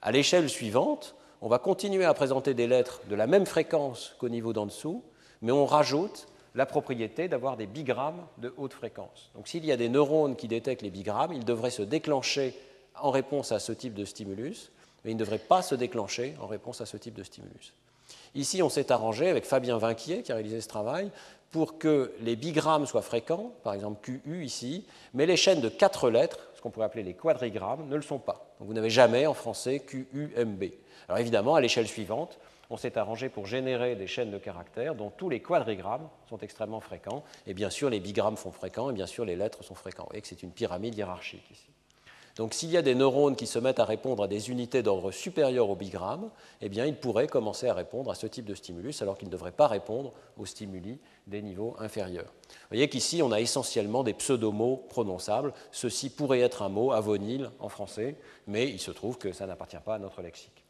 [0.00, 4.30] À l'échelle suivante, on va continuer à présenter des lettres de la même fréquence qu'au
[4.30, 5.04] niveau d'en dessous,
[5.42, 9.30] mais on rajoute la propriété d'avoir des bigrammes de haute fréquence.
[9.34, 12.54] Donc s'il y a des neurones qui détectent les bigrammes, ils devraient se déclencher
[12.98, 14.70] en réponse à ce type de stimulus,
[15.04, 17.74] mais ils ne devraient pas se déclencher en réponse à ce type de stimulus.
[18.36, 21.10] Ici, on s'est arrangé avec Fabien Vinquier, qui a réalisé ce travail,
[21.50, 24.84] pour que les bigrammes soient fréquents, par exemple QU ici,
[25.14, 28.18] mais les chaînes de quatre lettres, ce qu'on pourrait appeler les quadrigrammes, ne le sont
[28.18, 28.54] pas.
[28.58, 30.64] Donc vous n'avez jamais en français QUMB.
[31.08, 35.08] Alors évidemment, à l'échelle suivante, on s'est arrangé pour générer des chaînes de caractères dont
[35.08, 39.06] tous les quadrigrammes sont extrêmement fréquents, et bien sûr les bigrammes sont fréquents, et bien
[39.06, 40.02] sûr les lettres sont fréquents.
[40.02, 41.68] Vous voyez que c'est une pyramide hiérarchique ici.
[42.36, 45.10] Donc s'il y a des neurones qui se mettent à répondre à des unités d'ordre
[45.10, 46.30] supérieur au bigramme,
[46.60, 49.32] eh bien ils pourraient commencer à répondre à ce type de stimulus alors qu'ils ne
[49.32, 52.32] devraient pas répondre aux stimuli des niveaux inférieurs.
[52.48, 55.54] Vous voyez qu'ici on a essentiellement des pseudomots prononçables.
[55.72, 58.16] Ceci pourrait être un mot avonyle en français,
[58.46, 60.62] mais il se trouve que ça n'appartient pas à notre lexique.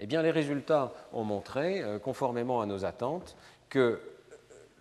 [0.00, 3.36] Eh bien, les résultats ont montré, euh, conformément à nos attentes,
[3.68, 4.00] que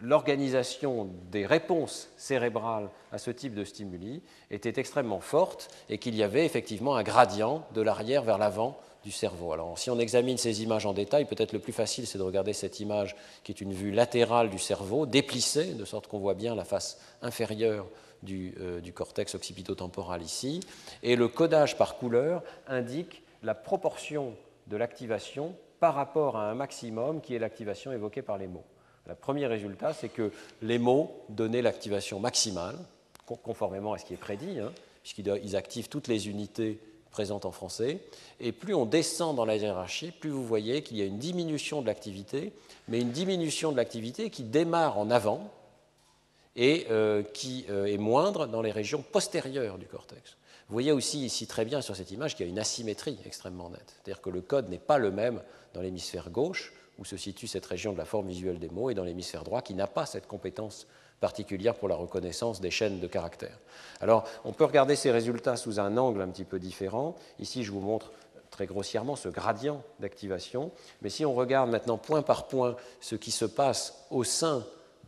[0.04, 6.24] l'organisation des réponses cérébrales à ce type de stimuli était extrêmement forte et qu'il y
[6.24, 9.54] avait effectivement un gradient de l'arrière vers l'avant du cerveau.
[9.54, 12.52] Alors, si on examine ces images en détail, peut-être le plus facile, c'est de regarder
[12.54, 16.54] cette image qui est une vue latérale du cerveau, déplissée, de sorte qu'on voit bien
[16.54, 17.88] la face inférieure
[18.24, 20.60] du, euh, cortex occipitotemporal ici.
[21.02, 24.36] Et le codage par couleur indique la proportion
[24.68, 28.64] de l'activation par rapport à un maximum qui est l'activation évoquée par les mots.
[29.08, 30.32] Le premier résultat, c'est que
[30.62, 32.78] les mots donnaient l'activation maximale,
[33.26, 36.80] conformément à ce qui est prédit, hein, puisqu'ils activent toutes les unités
[37.12, 38.00] présentes en français.
[38.40, 41.82] Et plus on descend dans la hiérarchie, plus vous voyez qu'il y a une diminution
[41.82, 42.54] de l'activité,
[42.88, 45.52] mais une diminution de l'activité qui démarre en avant
[46.56, 50.38] et euh, qui euh, est moindre dans les régions postérieures du cortex.
[50.70, 53.70] Vous voyez aussi ici très bien sur cette image qu'il y a une asymétrie extrêmement
[53.70, 53.96] nette.
[53.96, 55.42] C'est-à-dire que le code n'est pas le même
[55.74, 58.94] dans l'hémisphère gauche, où se situe cette région de la forme visuelle des mots, et
[58.94, 60.88] dans l'hémisphère droit, qui n'a pas cette compétence
[61.20, 63.58] particulière pour la reconnaissance des chaînes de caractères.
[64.02, 67.16] Alors, on peut regarder ces résultats sous un angle un petit peu différent.
[67.40, 68.12] Ici, je vous montre
[68.52, 70.72] très grossièrement ce gradient d'activation.
[71.02, 74.64] Mais si on regarde maintenant point par point ce qui se passe au sein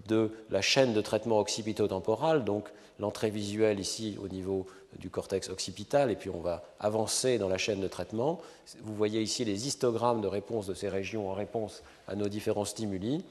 [0.07, 2.69] de la chaîne de traitement occipito-temporal, donc
[2.99, 4.65] l'entrée visuelle ici au niveau
[4.99, 8.39] du cortex occipital, et puis on va avancer dans la chaîne de traitement.
[8.81, 12.65] Vous voyez ici les histogrammes de réponse de ces régions en réponse à nos différents
[12.65, 13.23] stimuli.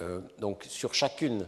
[0.00, 1.46] Euh, donc sur chacune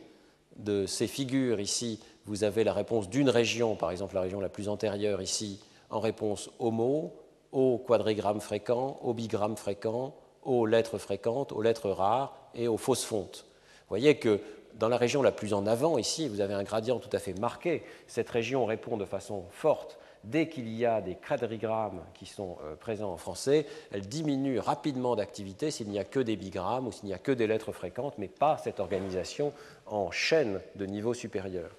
[0.56, 4.48] de ces figures ici, vous avez la réponse d'une région, par exemple la région la
[4.48, 5.60] plus antérieure ici,
[5.90, 7.12] en réponse au mot,
[7.52, 13.04] au quadrigramme fréquent, au bigramme fréquent, aux lettres fréquentes, aux lettres rares et aux fausses
[13.04, 13.44] fontes.
[13.80, 14.40] Vous voyez que
[14.80, 17.38] dans la région la plus en avant, ici, vous avez un gradient tout à fait
[17.38, 17.82] marqué.
[18.06, 19.98] Cette région répond de façon forte.
[20.24, 25.16] Dès qu'il y a des quadrigrammes qui sont euh, présents en français, elle diminue rapidement
[25.16, 28.14] d'activité s'il n'y a que des bigrammes ou s'il n'y a que des lettres fréquentes,
[28.16, 29.52] mais pas cette organisation
[29.86, 31.70] en chaîne de niveau supérieur.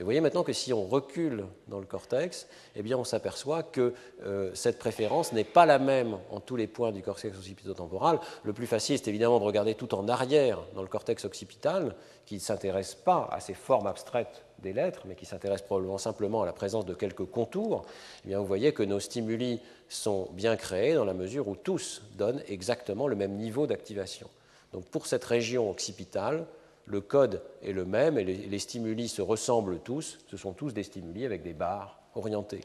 [0.00, 3.62] Et vous voyez maintenant que si on recule dans le cortex, eh bien on s'aperçoit
[3.62, 3.92] que
[4.24, 8.18] euh, cette préférence n'est pas la même en tous les points du cortex occipitotemporal.
[8.42, 11.94] Le plus facile, c'est évidemment de regarder tout en arrière dans le cortex occipital,
[12.24, 16.40] qui ne s'intéresse pas à ces formes abstraites des lettres, mais qui s'intéresse probablement simplement
[16.40, 17.84] à la présence de quelques contours.
[18.24, 22.00] Eh bien vous voyez que nos stimuli sont bien créés dans la mesure où tous
[22.16, 24.30] donnent exactement le même niveau d'activation.
[24.72, 26.46] Donc pour cette région occipitale,
[26.90, 30.18] le code est le même et les, stimuli se ressemblent tous.
[30.28, 32.64] Ce sont tous des stimuli avec des barres orientées.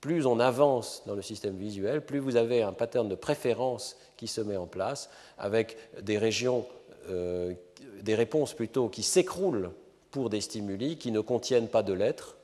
[0.00, 4.28] Plus on avance dans le système visuel, plus vous avez un pattern de préférence qui
[4.28, 6.66] se met en place avec des régions,
[7.10, 7.52] euh,
[8.02, 9.72] des réponses plutôt qui s'écroulent
[10.12, 12.36] pour des stimuli qui ne contiennent pas de lettres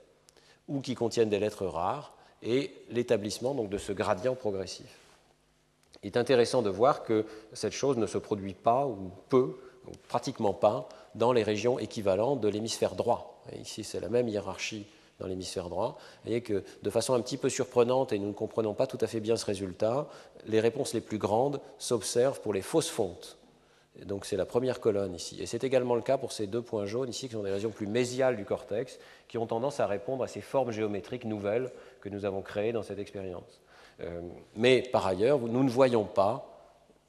[0.67, 4.99] ou qui contiennent des lettres rares, et l'établissement de ce gradient progressif.
[6.03, 9.57] Il est intéressant de voir que cette chose ne se produit pas ou peu,
[10.09, 13.41] pratiquement pas, dans les régions équivalentes de l'hémisphère droit.
[13.59, 14.87] ici, c'est la même hiérarchie
[15.21, 15.97] dans l'hémisphère droit.
[15.99, 18.99] Vous voyez que de façon un petit peu surprenante, et nous ne comprenons pas tout
[19.01, 20.09] à fait bien ce résultat,
[20.47, 23.37] les réponses les plus grandes s'observent pour les fausses fontes.
[24.05, 25.41] donc c'est la première colonne ici.
[25.41, 27.71] Et c'est également le cas pour ces deux points jaunes ici, qui sont des régions
[27.71, 31.71] plus mésiales du cortex, qui ont tendance à répondre à ces formes géométriques nouvelles
[32.01, 33.61] que nous avons créées dans cette expérience.
[34.01, 34.21] Euh,
[34.57, 36.54] mais par ailleurs, nous ne voyons pas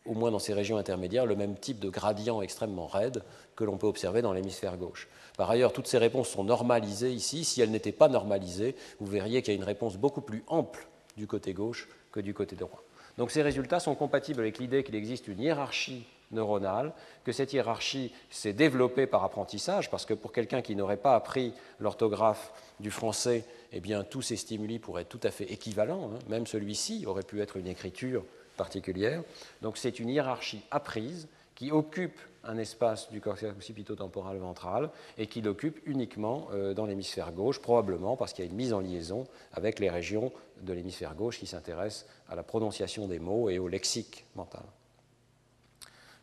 [0.05, 3.23] au moins dans ces régions intermédiaires, le même type de gradient extrêmement raide
[3.55, 5.07] que l'on peut observer dans l'hémisphère gauche.
[5.37, 7.43] Par ailleurs, toutes ces réponses sont normalisées ici.
[7.43, 10.87] Si elles n'étaient pas normalisées, vous verriez qu'il y a une réponse beaucoup plus ample
[11.17, 12.83] du côté gauche que du côté droit.
[13.17, 16.91] Donc ces résultats sont compatibles avec l'idée qu'il existe une hiérarchie neuronale,
[17.23, 21.53] que cette hiérarchie s'est développée par apprentissage, parce que pour quelqu'un qui n'aurait pas appris
[21.79, 26.11] l'orthographe du français, eh bien, tous ces stimuli pourraient être tout à fait équivalents.
[26.13, 26.19] Hein.
[26.27, 28.23] Même celui-ci aurait pu être une écriture
[28.55, 29.23] particulière.
[29.61, 35.41] Donc c'est une hiérarchie apprise qui occupe un espace du cortex occipito-temporal ventral et qui
[35.41, 39.25] l'occupe uniquement euh, dans l'hémisphère gauche, probablement parce qu'il y a une mise en liaison
[39.53, 40.31] avec les régions
[40.61, 44.63] de l'hémisphère gauche qui s'intéressent à la prononciation des mots et au lexique mental.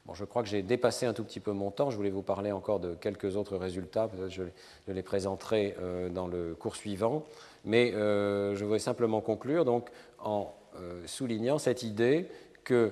[0.06, 1.90] Bon, je crois que j'ai dépassé un tout petit peu mon temps.
[1.90, 4.10] Je voulais vous parler encore de quelques autres résultats.
[4.28, 4.42] Je,
[4.88, 7.24] les présenterai euh, dans le cours suivant.
[7.64, 10.52] Mais euh, je voudrais simplement conclure donc, en
[11.06, 12.28] soulignant cette idée
[12.64, 12.90] que,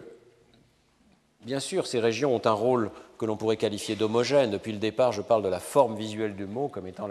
[1.45, 4.51] bien sûr, ces régions ont un rôle que l'on pourrait qualifier d'homogène.
[4.51, 7.07] Depuis le départ, je parle de la forme visuelle du mot comme étant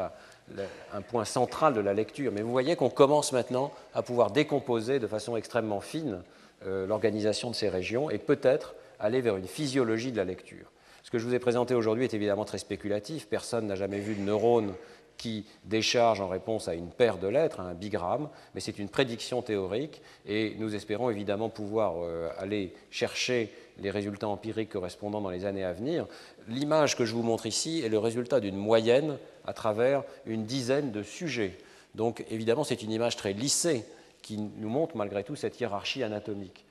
[0.93, 2.31] un point central de la lecture.
[2.31, 6.23] Mais vous voyez qu'on commence maintenant à pouvoir décomposer de façon extrêmement fine
[6.65, 10.71] euh, l'organisation de ces régions et peut-être aller vers une physiologie de la lecture.
[11.03, 13.27] Ce que je vous ai présenté aujourd'hui est évidemment très spéculatif.
[13.27, 14.73] Personne n'a jamais vu de neurones
[15.19, 19.41] qui décharge en réponse à une paire de lettres, un bigramme, mais c'est une prédiction
[19.41, 25.45] théorique et nous espérons évidemment pouvoir euh, aller chercher les résultats empiriques correspondants dans les
[25.45, 26.07] années à venir.
[26.47, 30.91] L'image que je vous montre ici est le résultat d'une moyenne à travers une dizaine
[30.91, 31.57] de sujets.
[31.95, 33.83] Donc évidemment c'est une image très lissée
[34.21, 36.65] qui nous montre malgré tout cette hiérarchie anatomique.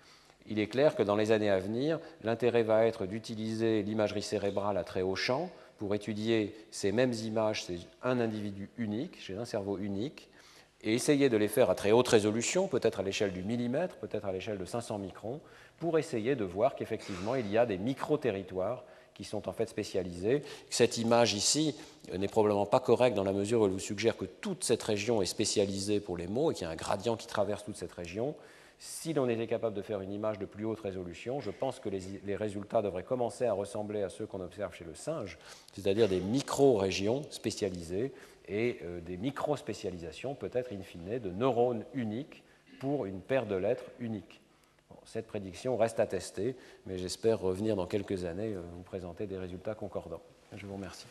[0.51, 4.79] Il est clair que dans les années à venir, l'intérêt va être d'utiliser l'imagerie cérébrale
[4.79, 9.45] à très haut champ pour étudier ces mêmes images c'est un individu unique, chez un
[9.45, 10.29] cerveau unique,
[10.83, 14.27] et essayer de les faire à très haute résolution, peut-être à l'échelle du millimètre, peut-être
[14.27, 15.41] à l'échelle de 500 microns,
[15.79, 20.43] pour essayer de voir qu'effectivement il y a des micro-territoires qui sont en fait spécialisés.
[20.71, 21.75] Cette image ici
[22.17, 25.21] n'est probablement pas correcte dans la mesure où elle vous suggère que toute cette région
[25.21, 27.93] est spécialisée pour les mots et qu'il y a un gradient qui traverse toute cette
[27.93, 28.37] région.
[28.79, 31.89] Si l'on était capable de faire une image de plus haute résolution, je pense que
[31.89, 35.37] les, résultats devraient commencer à ressembler à ceux qu'on observe chez le singe,
[35.73, 38.13] c'est-à-dire des micro-régions spécialisées
[38.47, 42.45] et euh, des micro-spécialisations, peut-être in fine, de neurones uniques
[42.79, 44.41] pour une paire de lettres uniques.
[45.05, 46.55] cette prédiction reste à tester,
[46.87, 50.23] mais j'espère revenir dans quelques années euh, vous présenter des résultats concordants.
[50.55, 51.07] Je vous remercie.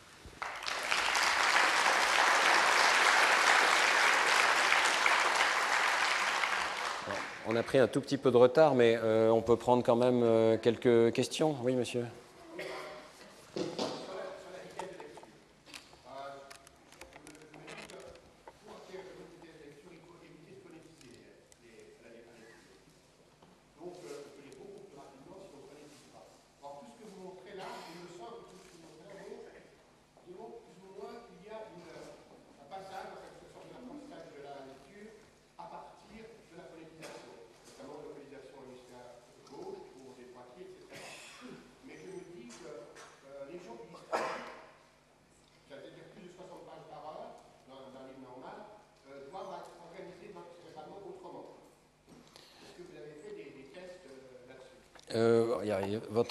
[7.50, 9.96] On a pris un tout petit peu de retard, mais euh, on peut prendre quand
[9.96, 11.56] même euh, quelques questions.
[11.64, 12.04] Oui, monsieur.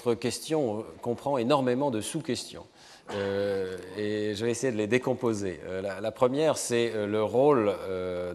[0.08, 2.66] Votre question comprend énormément de sous-questions.
[3.12, 5.60] Euh, et je vais essayer de les décomposer.
[5.66, 7.74] Euh, la, première, c'est euh, le rôle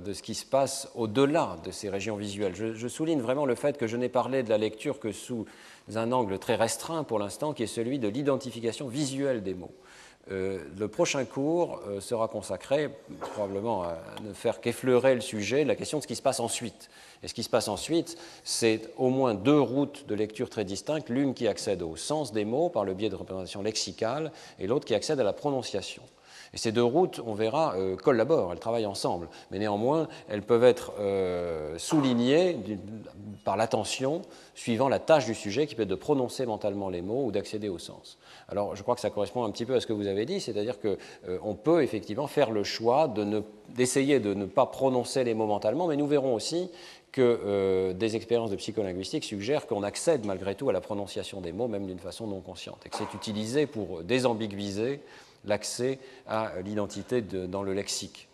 [0.04, 2.54] de ce qui se passe au-delà de ces régions visuelles.
[2.54, 5.46] Je, souligne vraiment le fait que je n'ai parlé de la lecture que sous
[5.94, 9.74] un angle très restreint pour l'instant, qui est celui de l'identification visuelle des mots.
[10.28, 12.90] le prochain cours sera consacré
[13.32, 16.88] probablement à ne faire qu'effleurer le sujet, la question de ce qui se passe ensuite.
[17.22, 21.08] Et ce qui se passe ensuite, c'est au moins deux routes de lecture très distinctes,
[21.08, 24.86] l'une qui accède au sens des mots par le biais de représentation lexicale et l'autre
[24.86, 26.02] qui accède à la prononciation.
[26.54, 29.28] Et ces deux routes, on verra, euh, collaborent, elles travaillent ensemble.
[29.50, 32.58] Mais néanmoins, elles peuvent être euh, soulignées
[33.44, 34.20] par l'attention
[34.54, 37.70] suivant la tâche du sujet qui peut être de prononcer mentalement les mots ou d'accéder
[37.70, 38.18] au sens.
[38.48, 40.40] Alors je crois que ça correspond un petit peu à ce que vous avez dit,
[40.40, 40.96] c'est-à-dire qu'on
[41.28, 43.12] euh, peut effectivement faire le choix
[43.70, 46.70] d'essayer de, de ne pas prononcer les mots mentalement, mais nous verrons aussi
[47.12, 51.68] que des expériences de psycholinguistique suggèrent qu'on accède malgré tout à la prononciation des mots,
[51.68, 55.00] même d'une façon non consciente, et que c'est utilisé pour désambiguiser
[55.44, 58.28] l'accès à l'identité dans le lexique.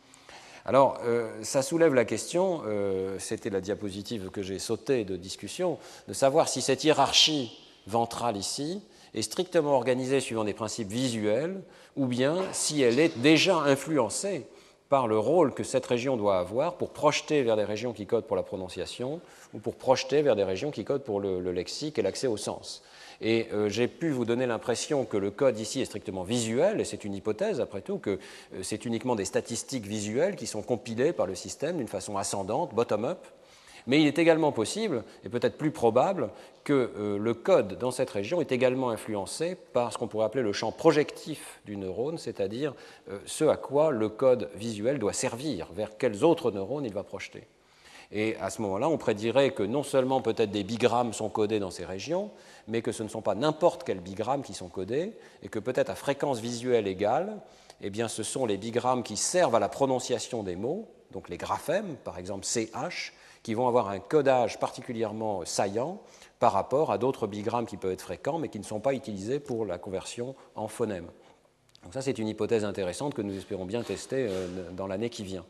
[0.69, 5.79] Alors, euh, ça soulève la question, euh, c'était la diapositive que j'ai sautée de discussion,
[6.09, 8.83] de savoir si cette hiérarchie ventrale ici
[9.15, 11.63] est strictement organisée suivant des principes visuels,
[11.97, 14.47] ou bien si elle est déjà influencée
[14.91, 18.27] par le rôle que cette région doit avoir pour projeter vers des régions qui codent
[18.27, 19.23] pour la prononciation
[19.55, 22.83] ou pour projeter vers des régions qui codent pour le lexique et l'accès au sens.
[23.21, 26.85] Et euh, j'ai pu vous donner l'impression que le code ici est strictement visuel, et
[26.85, 28.11] c'est une hypothèse après tout, que
[28.55, 32.75] euh, c'est uniquement des statistiques visuelles qui sont compilées par le système d'une façon ascendante,
[32.75, 33.27] bottom-up.
[33.87, 36.31] Mais il est également possible, et peut-être plus probable,
[36.63, 40.45] que euh, le code dans cette région est également influencé par ce qu'on pourrait appeler
[40.45, 42.75] le champ projectif du neurone, c'est-à-dire
[43.25, 47.49] ce à quoi le code visuel doit servir, vers quels autres neurones il va projeter.
[48.11, 51.71] Et à ce moment-là, on prédirait que non seulement peut-être des bigrammes sont codés dans
[51.71, 52.31] ces régions,
[52.69, 55.91] mais que ce ne sont pas n'importe quels bigrammes qui sont codés, et que peut-être
[55.91, 57.41] à fréquence visuelle égale,
[57.81, 61.97] eh ce sont les bigrammes qui servent à la prononciation des mots, donc les graphèmes,
[62.05, 63.13] par exemple CH,
[63.43, 66.01] qui vont avoir un codage particulièrement saillant
[66.39, 69.41] par rapport à d'autres bigrammes qui peuvent être fréquents, mais qui ne sont pas utilisés
[69.41, 71.07] pour la conversion en phonème.
[71.85, 75.25] Donc ça, c'est une hypothèse intéressante que nous espérons bien tester euh, dans l'année qui
[75.25, 75.45] vient.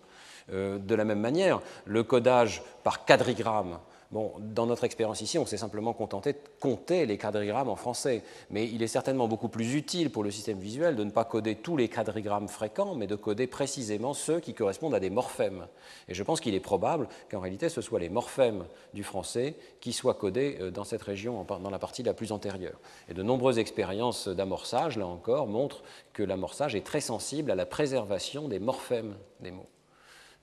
[0.52, 3.78] Euh, de la même manière, le codage par quadrigramme,
[4.10, 8.66] Dans notre expérience ici, on s'est simplement contenté de compter les quadrigrammes en français, mais
[8.66, 11.76] il est certainement beaucoup plus utile pour le système visuel de ne pas coder tous
[11.76, 15.66] les quadrigrammes fréquents, mais de coder précisément ceux qui correspondent à des morphèmes.
[16.08, 18.64] Et je pense qu'il est probable qu'en réalité, ce soit les morphèmes
[18.94, 22.80] du français qui soient codés euh, dans cette région, dans la partie la plus antérieure.
[23.10, 25.82] Et de nombreuses expériences d'amorçage, là encore, montrent
[26.14, 29.68] que l'amorçage est très sensible à la préservation des morphèmes des mots.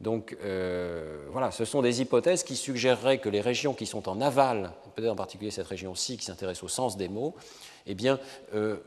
[0.01, 4.19] Donc euh, voilà, ce sont des hypothèses qui suggéreraient que les régions qui sont en
[4.19, 7.35] aval, peut-être en particulier cette région-ci qui s'intéresse au sens des mots,
[7.85, 8.19] eh bien,
[8.53, 8.77] euh,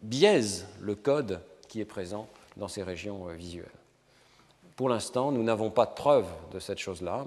[0.00, 3.68] biaisent le code qui est présent dans ces régions euh, visuelles.
[4.74, 7.26] Pour l'instant, nous n'avons pas de preuve de cette chose-là,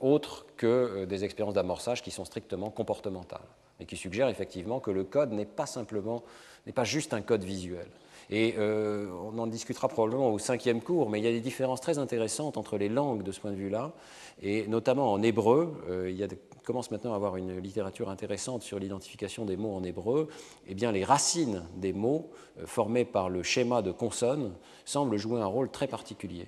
[0.00, 3.46] autre que des expériences d'amorçage qui sont strictement comportementales,
[3.78, 6.24] et qui suggèrent effectivement que le code n'est pas simplement,
[6.66, 7.86] n'est pas juste un code visuel.
[8.30, 11.80] Et euh, on en discutera probablement au cinquième cours, mais il y a des différences
[11.80, 13.92] très intéressantes entre les langues de ce point de vue-là,
[14.40, 15.74] et notamment en hébreu.
[15.88, 16.28] Euh, il y a
[16.64, 20.28] commence maintenant à avoir une littérature intéressante sur l'identification des mots en hébreu.
[20.68, 24.54] Eh bien, les racines des mots euh, formés par le schéma de consonnes
[24.84, 26.46] semblent jouer un rôle très particulier,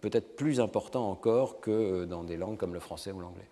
[0.00, 3.48] peut-être plus important encore que dans des langues comme le français ou l'anglais.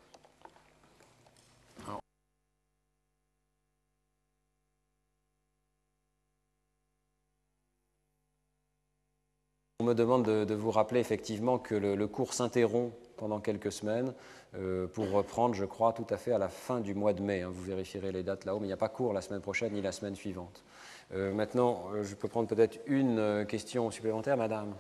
[9.81, 14.13] On me demande de, vous rappeler effectivement que le, cours s'interrompt pendant quelques semaines
[14.57, 17.43] euh, pour reprendre, je crois, tout à fait à la fin du mois de mai.
[17.43, 17.51] Hein.
[17.53, 19.81] vous vérifierez les dates là-haut, mais il n'y a pas cours la semaine prochaine ni
[19.81, 20.65] la semaine suivante.
[21.15, 24.75] Euh, maintenant, euh, je peux prendre peut-être une question supplémentaire, madame.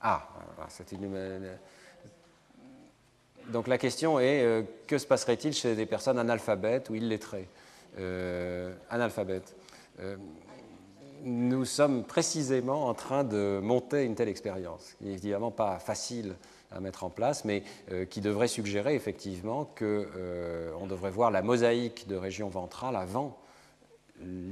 [0.00, 0.28] Ah,
[0.68, 1.58] c'est une.
[3.48, 7.48] Donc la question est que se passerait-il chez des personnes analphabètes ou illettrées?
[7.98, 9.56] Euh, analphabète.
[10.00, 10.16] Euh,
[11.22, 16.36] nous sommes précisément en train de monter une telle expérience, qui n'est évidemment pas facile
[16.70, 22.06] à mettre en place, mais euh, qui devrait suggérer effectivement qu'on devrait voir la mosaïque
[22.06, 23.36] de région ventrale avant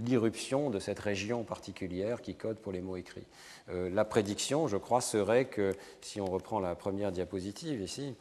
[0.04, 3.26] l'irruption de cette région particulière qui code pour les mots écrits.
[3.68, 8.14] la prédiction, je crois, serait que, si on reprend la première diapositive ici,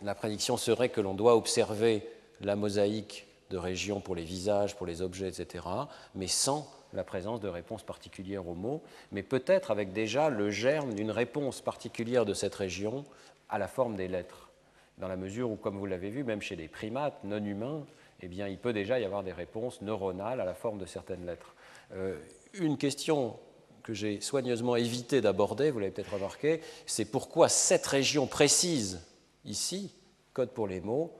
[0.00, 2.08] la prédiction serait que l'on doit observer
[2.40, 5.64] la mosaïque de régions pour les visages, pour les objets, etc.,
[6.14, 8.82] mais sans la présence de réponses particulières aux mots,
[9.12, 13.04] mais peut-être avec déjà le germe d'une réponse particulière de cette région
[13.48, 14.50] à la forme des lettres,
[14.98, 17.84] dans la mesure où, comme vous l'avez vu, même chez des primates non humains,
[18.20, 21.26] eh bien, il peut déjà y avoir des réponses neuronales à la forme de certaines
[21.26, 21.54] lettres.
[21.92, 22.16] Euh,
[22.54, 23.36] une question
[23.82, 29.02] que j'ai soigneusement évité d'aborder, vous l'avez peut-être remarqué, c'est pourquoi cette région précise,
[29.44, 29.94] ici,
[30.32, 31.12] code pour les mots,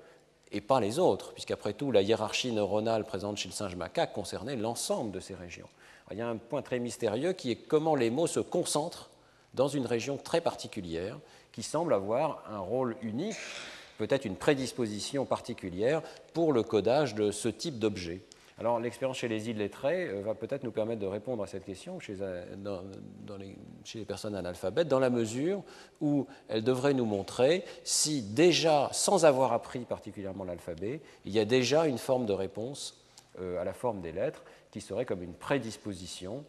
[0.52, 4.56] et pas les autres, puisqu'après tout, la hiérarchie neuronale présente chez le singe macaque concernait
[4.56, 5.68] l'ensemble de ces régions.
[6.10, 9.10] il y a un point très mystérieux qui est comment les mots se concentrent
[9.54, 11.18] dans une région très particulière
[11.52, 13.36] qui semble avoir un rôle unique
[13.98, 16.02] peut-être une prédisposition particulière
[16.32, 18.20] pour le codage de ce type d'objet.
[18.58, 21.98] Alors l'expérience chez les illettrés euh, va peut-être nous permettre de répondre à cette question
[21.98, 22.44] chez, euh,
[23.38, 25.62] les, personnes analphabètes, dans la mesure
[26.00, 31.44] où elle devrait nous montrer si déjà, sans avoir appris particulièrement l'alphabet, il y a
[31.44, 33.02] déjà une forme de réponse
[33.40, 36.44] euh, à la forme des lettres qui serait comme une prédisposition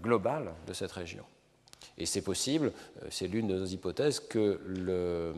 [0.00, 1.24] globale de cette région.
[1.98, 2.72] Et c'est possible,
[3.10, 5.32] c'est l'une de nos hypothèses, que le,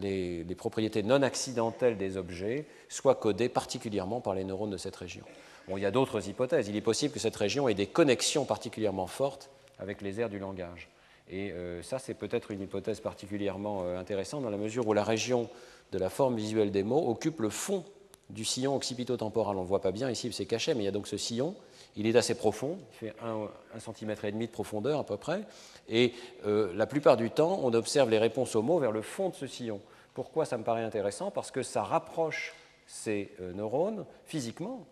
[0.00, 5.24] les, propriétés non accidentelles des objets soient codées particulièrement par les neurones de cette région.
[5.68, 6.68] Bon, il y a d'autres hypothèses.
[6.68, 10.38] Il est possible que cette région ait des connexions particulièrement fortes avec les aires du
[10.38, 10.88] langage.
[11.30, 15.04] Et euh, ça, c'est peut-être une hypothèse particulièrement euh, intéressante dans la mesure où la
[15.04, 15.48] région
[15.92, 17.84] de la forme visuelle des mots occupe le fond
[18.28, 19.56] du sillon occipito-temporal.
[19.56, 21.16] On ne le voit pas bien ici, c'est caché, mais il y a donc ce
[21.16, 21.54] sillon.
[21.96, 25.42] Il est assez profond, il fait 1 cm et demi de profondeur à peu près.
[25.88, 26.14] Et
[26.46, 29.34] euh, la plupart du temps, on observe les réponses aux mots vers le fond de
[29.34, 29.80] ce sillon.
[30.14, 31.30] Pourquoi ça me paraît intéressant?
[31.30, 32.54] Parce que ça rapproche
[32.92, 34.86] ces euh, neurones physiquement,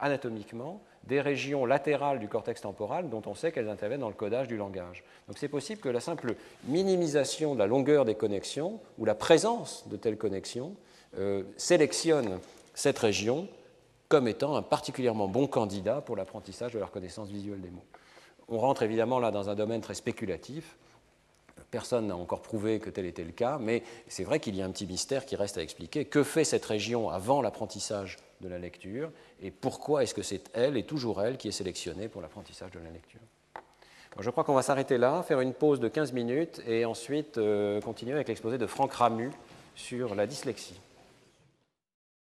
[0.00, 4.48] anatomiquement, des régions latérales du cortex temporal dont on sait qu'elles interviennent dans le codage
[4.48, 5.04] du langage.
[5.28, 9.88] Donc c'est possible que la simple minimisation de la longueur des connexions ou la présence
[9.88, 10.74] de telles connexions
[11.16, 12.40] euh, sélectionne
[12.74, 13.46] cette région
[14.08, 17.84] comme étant un particulièrement bon candidat pour l'apprentissage de la reconnaissance visuelle des mots.
[18.48, 20.76] On rentre évidemment là dans un domaine très spéculatif.
[21.70, 24.64] Personne n'a encore prouvé que tel était le cas, mais c'est vrai qu'il y a
[24.64, 26.04] un petit mystère qui reste à expliquer.
[26.04, 29.10] Que fait cette région avant l'apprentissage de la lecture
[29.40, 32.78] et pourquoi est-ce que c'est elle et toujours elle qui est sélectionnée pour l'apprentissage de
[32.78, 33.20] la lecture?
[34.20, 37.80] Je crois qu'on va s'arrêter là, faire une pause de 15 minutes et ensuite euh,
[37.80, 39.32] continuer avec l'exposé de Franck Ramu
[39.74, 40.80] sur la dyslexie.